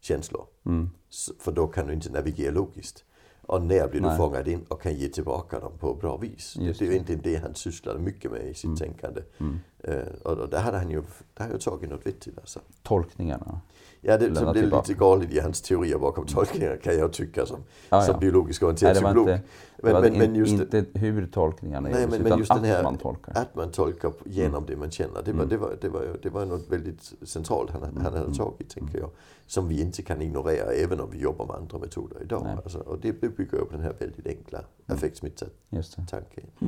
känslor? 0.00 0.46
Mm. 0.66 0.90
För 1.38 1.52
då 1.52 1.66
kan 1.66 1.86
du 1.86 1.92
inte 1.94 2.10
navigera 2.12 2.52
logiskt. 2.52 3.04
Och 3.48 3.62
när 3.62 3.88
blir 3.88 4.00
du 4.00 4.06
Nej. 4.06 4.16
fångad 4.16 4.48
in 4.48 4.64
och 4.68 4.82
kan 4.82 4.94
ge 4.94 5.08
tillbaka 5.08 5.60
dem 5.60 5.72
på 5.78 5.94
bra 5.94 6.16
vis? 6.16 6.56
Just 6.56 6.78
det 6.78 6.84
är 6.84 6.86
ju 6.86 6.90
det. 6.90 6.94
egentligen 6.96 7.20
det 7.24 7.36
han 7.36 7.54
sysslade 7.54 7.98
mycket 7.98 8.30
med 8.30 8.48
i 8.48 8.54
sitt 8.54 8.76
tänkande. 8.78 9.22
Mm. 9.38 9.58
Eh, 9.86 9.98
och, 10.22 10.48
där 10.48 10.60
hade 10.60 10.78
han 10.78 10.90
ju, 10.90 11.02
där 11.34 11.44
har 11.44 11.50
jag 11.50 11.60
tagit 11.60 11.90
något 11.90 12.06
vettigt 12.06 12.38
alltså. 12.38 12.60
Tolkningarna. 12.82 13.60
Ja, 14.00 14.18
det, 14.18 14.34
som 14.34 14.44
det 14.44 14.50
är 14.50 14.54
tillbaka. 14.54 14.82
lite 14.88 14.98
galet 15.00 15.32
i 15.32 15.40
hans 15.40 15.62
teorier 15.62 15.98
bakom 15.98 16.26
tolkningar 16.26 16.76
kan 16.76 16.98
jag 16.98 17.12
tycka 17.12 17.46
som, 17.46 17.58
Ja, 17.88 18.02
som 18.02 18.12
ja. 18.14 18.18
biologisk 18.18 18.62
orienterad 18.62 18.94
det 18.96 19.00
psykolog. 19.00 19.28
inte, 19.30 19.42
det 19.76 19.82
Men, 19.92 19.92
men, 20.02 20.12
in, 20.12 20.18
men 20.18 20.34
just 20.34 20.70
det, 20.70 20.78
inte 20.78 20.98
hur 20.98 21.26
tolkningarna 21.26 21.88
Nej, 21.88 22.02
gjordes, 22.02 22.18
men, 22.18 22.26
utan 22.26 22.38
just 22.38 22.48
den 22.50 22.58
att 22.58 22.66
här, 22.66 22.82
man 22.82 22.98
tolkar. 22.98 23.32
att 23.36 23.54
man 23.54 23.70
tolkar 23.70 24.12
genom 24.24 24.54
Mm. 24.54 24.66
det 24.66 24.76
man 24.76 24.90
känner. 24.90 25.22
Det 25.22 25.32
var, 25.32 25.44
det 25.46 25.56
var, 25.56 25.76
det 25.80 25.88
var, 25.88 26.18
det 26.22 26.30
var 26.30 26.44
något 26.46 26.68
väldigt 26.70 27.12
centralt 27.22 27.70
han, 27.70 27.82
han 27.82 27.96
hade 27.96 28.18
Mm. 28.18 28.34
tagit, 28.34 28.70
tänker 28.70 28.98
jag. 28.98 29.10
Som 29.46 29.68
vi 29.68 29.80
inte 29.80 30.02
kan 30.02 30.22
ignorera 30.22 30.72
även 30.72 31.00
om 31.00 31.10
vi 31.10 31.18
jobbar 31.18 31.46
med 31.46 31.56
andra 31.56 31.78
metoder 31.78 32.22
idag. 32.22 32.46
Alltså, 32.64 32.78
och 32.78 32.98
det 32.98 33.12
bygger 33.20 33.54
upp 33.58 33.70
den 33.72 33.80
här 33.80 33.94
väldigt 33.98 34.26
enkla 34.26 34.60
affektsmitta-tanken. 34.86 36.44
Just 36.58 36.66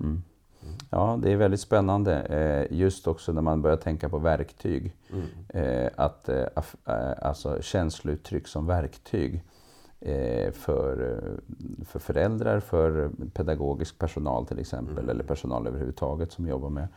det. 0.00 0.04
Mm. 0.04 0.22
Ja, 0.90 1.18
det 1.22 1.32
är 1.32 1.36
väldigt 1.36 1.60
spännande. 1.60 2.20
Eh, 2.22 2.78
just 2.78 3.06
också 3.06 3.32
när 3.32 3.42
man 3.42 3.62
börjar 3.62 3.76
tänka 3.76 4.08
på 4.08 4.18
verktyg. 4.18 4.92
Mm. 5.12 5.26
Eh, 5.48 5.90
att 5.96 6.28
eh, 6.28 6.46
alltså 7.22 7.62
känslouttryck 7.62 8.48
som 8.48 8.66
verktyg 8.66 9.42
för, 10.52 11.20
för 11.84 11.98
föräldrar, 11.98 12.60
för 12.60 13.10
pedagogisk 13.34 13.98
personal 13.98 14.46
till 14.46 14.58
exempel, 14.58 14.98
Mm. 14.98 15.08
eller 15.10 15.24
personal 15.24 15.66
överhuvudtaget 15.66 16.32
som 16.32 16.46
jobbar 16.48 16.68
med, 16.70 16.88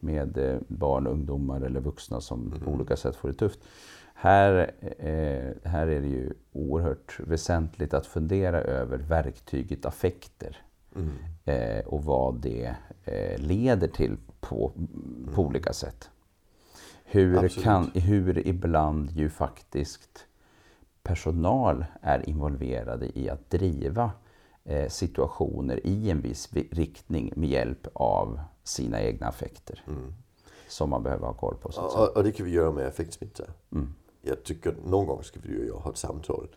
med 0.00 0.58
barn, 0.68 1.06
ungdomar 1.06 1.60
eller 1.60 1.80
vuxna 1.80 2.20
som 2.20 2.50
på 2.50 2.56
Mm. 2.56 2.68
olika 2.74 2.96
sätt 2.96 3.16
får 3.16 3.28
det 3.28 3.34
tufft. 3.34 3.58
Här, 4.14 4.70
här 5.68 5.86
är 5.86 6.00
det 6.00 6.08
ju 6.08 6.32
oerhört 6.52 7.20
väsentligt 7.20 7.94
att 7.94 8.06
fundera 8.06 8.60
över 8.60 8.98
verktyget 8.98 9.86
affekter 9.86 10.56
Mm. 10.96 11.10
eh, 11.44 11.84
och 11.86 12.04
vad 12.04 12.34
det 12.40 12.74
eh, 13.04 13.38
leder 13.38 13.88
till 13.88 14.16
på, 14.40 14.72
på 15.34 15.42
olika 15.42 15.72
sätt. 15.72 16.10
Hur, 17.04 17.44
Absolut. 17.44 17.64
kan, 17.64 17.90
hur 17.94 18.46
ibland 18.48 19.10
ju 19.10 19.28
faktiskt 19.28 20.26
personal 21.02 21.84
är 22.00 22.28
involverade 22.28 23.18
i 23.18 23.28
att 23.30 23.50
driva 23.50 24.10
eh, 24.64 24.88
situationer 24.88 25.86
i 25.86 26.10
en 26.10 26.20
viss 26.20 26.48
vi- 26.52 26.68
riktning 26.72 27.32
med 27.36 27.48
hjälp 27.48 27.86
av 27.92 28.40
sina 28.62 29.00
egna 29.02 29.26
affekter. 29.26 29.84
Mm. 29.88 30.14
Som 30.68 30.90
man 30.90 31.02
behöver 31.02 31.26
ha 31.26 31.34
koll 31.34 31.56
på. 31.56 31.72
Så 31.72 31.90
säga. 31.90 32.04
Och, 32.04 32.16
och 32.16 32.24
det 32.24 32.32
kan 32.32 32.46
vi 32.46 32.52
göra 32.52 32.72
med 32.72 32.86
affektsmitta. 32.86 33.44
Mm. 33.72 33.94
Jag 34.22 34.44
tycker 34.44 34.74
någon 34.86 35.06
gång 35.06 35.22
ska 35.22 35.40
vi 35.42 35.48
ju 35.48 35.72
ha 35.72 35.90
ett 35.90 35.96
samtal 35.96 36.48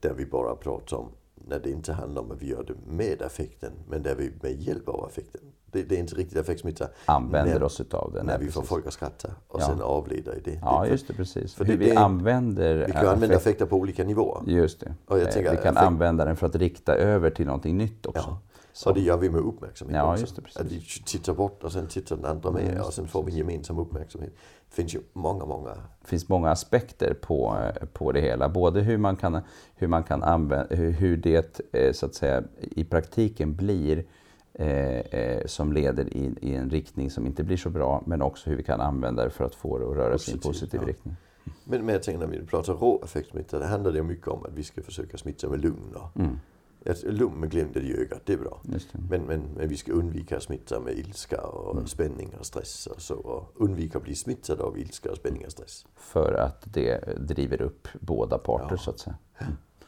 där 0.00 0.14
vi 0.14 0.26
bara 0.26 0.56
pratar 0.56 0.96
om 0.96 1.08
när 1.48 1.58
det 1.58 1.70
inte 1.70 1.92
handlar 1.92 2.22
om 2.22 2.30
att 2.30 2.42
vi 2.42 2.46
gör 2.48 2.64
det 2.64 2.74
med 2.92 3.22
affekten, 3.22 3.72
men 3.88 4.02
där 4.02 4.14
vi 4.14 4.32
med 4.42 4.60
hjälp 4.60 4.88
av 4.88 5.04
affekten. 5.04 5.40
Det, 5.72 5.82
det 5.82 5.94
är 5.94 5.98
inte 5.98 6.14
riktigt 6.14 6.38
affektsmitta. 6.38 6.88
Använder 7.04 7.54
när, 7.54 7.62
oss 7.62 7.80
utav 7.80 8.12
det. 8.12 8.18
När 8.22 8.24
nej, 8.38 8.46
vi 8.46 8.52
får 8.52 8.60
precis. 8.60 8.68
folk 8.68 8.86
att 8.86 8.92
skratta 8.92 9.28
och 9.48 9.60
Ja. 9.60 9.66
sen 9.66 9.80
avlida 9.82 10.36
i 10.36 10.40
det. 10.40 10.58
Ja, 10.62 10.82
det 10.84 10.90
just 10.90 11.08
det. 11.08 11.14
Precis. 11.14 11.54
för 11.54 11.64
Hur 11.64 11.72
det- 11.72 11.78
vi 11.84 11.90
det- 11.90 11.96
använder 11.98 12.86
vi 12.86 12.92
kan 12.92 13.02
ju 13.02 13.08
använda 13.08 13.26
affekt- 13.36 13.36
affekter 13.36 13.66
på 13.66 13.76
olika 13.76 14.04
nivåer. 14.04 14.42
Just 14.46 14.80
det. 14.80 14.86
Eh, 15.10 15.16
vi 15.16 15.42
kan 15.42 15.46
affekt- 15.56 15.76
använda 15.76 16.24
den 16.24 16.36
för 16.36 16.46
att 16.46 16.56
rikta 16.56 16.94
över 16.94 17.30
till 17.30 17.46
någonting 17.46 17.76
nytt 17.78 18.06
också. 18.06 18.28
Ja. 18.28 18.38
Så. 18.76 18.92
Det 18.92 19.00
gör 19.00 19.16
vi 19.16 19.30
med 19.30 19.40
uppmärksamhet 19.40 19.96
Ja, 19.96 20.12
också. 20.12 20.34
det, 20.34 20.60
att 20.60 20.72
vi 20.72 20.80
tittar 21.04 21.34
bort 21.34 21.64
och 21.64 21.72
sen 21.72 21.86
tittar 21.86 22.16
den 22.16 22.24
andra 22.24 22.50
med 22.50 22.74
just 22.74 22.86
och 22.86 22.94
sen 22.94 23.08
får 23.08 23.22
vi 23.22 23.32
en 23.32 23.38
gemensam 23.38 23.78
uppmärksamhet. 23.78 24.32
Det 24.68 24.74
finns 24.74 24.94
ju 24.94 25.00
många, 25.12 25.44
många. 25.44 25.70
Det 25.70 26.08
finns 26.08 26.28
många 26.28 26.50
aspekter 26.50 27.14
på, 27.14 27.56
eh, 27.62 27.86
på 27.86 28.12
det 28.12 28.20
hela. 28.20 28.48
Både 28.48 28.80
hur 28.80 28.98
man 28.98 29.16
kan, 29.16 29.40
hur 29.74 29.88
man 29.88 30.02
kan 30.02 30.22
använda, 30.22 30.76
hur, 30.76 31.16
det 31.16 31.60
eh, 31.72 31.92
så 31.92 32.06
att 32.06 32.14
säga 32.14 32.42
i 32.60 32.84
praktiken 32.84 33.54
blir 33.54 34.04
eh, 34.52 34.98
eh, 34.98 35.46
som 35.46 35.72
leder 35.72 36.16
i, 36.16 36.34
i 36.40 36.54
en 36.54 36.70
riktning 36.70 37.10
som 37.10 37.26
inte 37.26 37.44
blir 37.44 37.56
så 37.56 37.70
bra, 37.70 38.02
men 38.06 38.22
också 38.22 38.50
hur 38.50 38.56
vi 38.56 38.62
kan 38.62 38.80
använda 38.80 39.24
det 39.24 39.30
för 39.30 39.44
att 39.44 39.54
få 39.54 39.78
det 39.78 39.90
att 39.90 39.96
röra 39.96 40.18
sig 40.18 40.34
i 40.34 40.36
en 40.36 40.40
positiv 40.40 40.80
ja. 40.82 40.88
riktning. 40.88 41.16
Men, 41.64 41.84
men 41.84 41.92
jag 41.92 42.02
tänker 42.02 42.26
när 42.26 42.38
vi 42.38 42.46
pratar 42.46 42.72
rå 42.72 43.00
affektsmitta, 43.04 43.58
det 43.58 43.66
handlar 43.66 43.92
det 43.92 44.02
mycket 44.02 44.28
om 44.28 44.44
att 44.44 44.52
vi 44.54 44.62
ska 44.62 44.82
försöka 44.82 45.18
smitta 45.18 45.48
med 45.48 45.60
lugn. 45.60 45.94
Mm, 46.14 46.40
ett 46.86 47.02
lugn 47.02 47.40
med 47.40 47.50
glimten 47.50 47.82
i 47.84 47.96
ögat, 47.96 48.20
det 48.24 48.32
är 48.32 48.36
bra. 48.38 48.60
det. 48.62 48.80
Men, 49.10 49.22
men, 49.22 49.40
men 49.56 49.68
vi 49.68 49.76
ska 49.76 49.92
undvika 49.92 50.36
att 50.36 50.42
smitta 50.42 50.80
med 50.80 50.98
ilska 50.98 51.40
och 51.42 51.72
Mm. 51.76 51.86
spänning 51.86 52.34
och 52.38 52.46
stress 52.46 52.86
och 52.86 53.02
så. 53.02 53.14
Och 53.14 53.52
undvika 53.54 53.98
att 53.98 54.04
bli 54.04 54.14
smittad 54.14 54.60
av 54.60 54.78
ilska 54.78 55.10
och 55.10 55.16
spänning 55.16 55.44
och 55.46 55.52
stress. 55.52 55.86
För 55.96 56.32
att 56.32 56.62
det 56.64 57.18
driver 57.18 57.62
upp 57.62 57.88
båda 58.00 58.38
parter 58.38 58.66
Ja. 58.70 58.76
så 58.78 58.90
att 58.90 58.98
säga. 58.98 59.16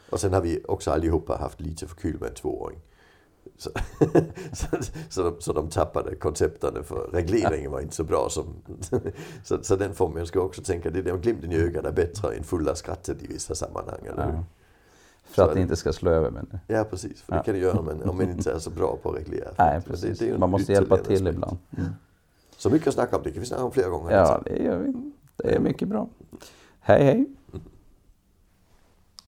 Och 0.09 0.19
sen 0.19 0.33
har 0.33 0.41
vi 0.41 0.63
också 0.67 0.91
allihopa 0.91 1.37
haft 1.37 1.61
lite 1.61 1.87
för 1.87 1.95
kul 1.95 2.17
med 2.19 2.29
en 2.29 2.35
tvååring. 2.35 2.79
Så, 3.57 3.69
så, 4.53 4.67
så, 5.09 5.23
de, 5.23 5.41
så 5.41 5.53
de 5.53 5.69
tappade 5.69 6.15
koncepten 6.15 6.83
för 6.83 7.09
regleringen 7.13 7.71
var 7.71 7.81
inte 7.81 7.95
så 7.95 8.03
bra. 8.03 8.27
Som, 8.29 8.55
så, 9.43 9.63
så 9.63 9.75
den 9.75 9.93
formen 9.93 10.27
ska 10.27 10.39
också 10.41 10.61
tänka, 10.63 10.89
det 10.89 10.99
är 10.99 11.03
det 11.03 11.17
glimten 11.17 11.51
i 11.51 11.55
ögat 11.55 11.85
är 11.85 11.91
bättre 11.91 12.35
än 12.35 12.43
fulla 12.43 12.75
skrattet 12.75 13.23
i 13.23 13.27
vissa 13.27 13.55
sammanhang. 13.55 14.05
Eller? 14.05 14.33
Ja. 14.33 14.43
För 15.29 15.43
att 15.43 15.49
det 15.49 15.55
det. 15.55 15.61
inte 15.61 15.75
ska 15.75 15.93
slå 15.93 16.11
över 16.11 16.31
det. 16.31 16.59
Ja 16.73 16.83
precis, 16.83 17.21
för 17.21 17.35
det 17.35 17.43
kan 17.43 17.53
det 17.53 17.59
göra 17.59 17.81
men, 17.81 18.09
om 18.09 18.17
man 18.17 18.29
inte 18.29 18.51
är 18.51 18.59
så 18.59 18.69
bra 18.69 18.97
på 19.03 19.09
att 19.09 19.15
reglera. 19.15 19.49
Nej, 19.57 19.79
Det- 19.85 19.91
precis. 19.91 20.19
det 20.19 20.29
en 20.29 20.39
Man 20.39 20.49
måste 20.49 20.71
hjälpa 20.73 20.97
till 20.97 21.13
aspekt. 21.15 21.35
ibland. 21.35 21.57
Mm. 21.77 21.89
Så 22.57 22.69
mycket 22.69 22.87
att 22.87 22.93
snacka 22.93 23.17
om, 23.17 23.23
det 23.23 23.31
kan 23.31 23.39
vi 23.39 23.45
snacka 23.45 23.63
om 23.63 23.71
flera 23.71 23.89
gånger. 23.89 24.11
Ja, 24.11 24.41
det 24.45 24.63
gör 24.63 24.77
vi. 24.77 24.93
Det 25.35 25.55
är 25.55 25.59
mycket 25.59 25.87
bra. 25.87 26.07
Hej, 26.79 27.03
hej! 27.03 27.25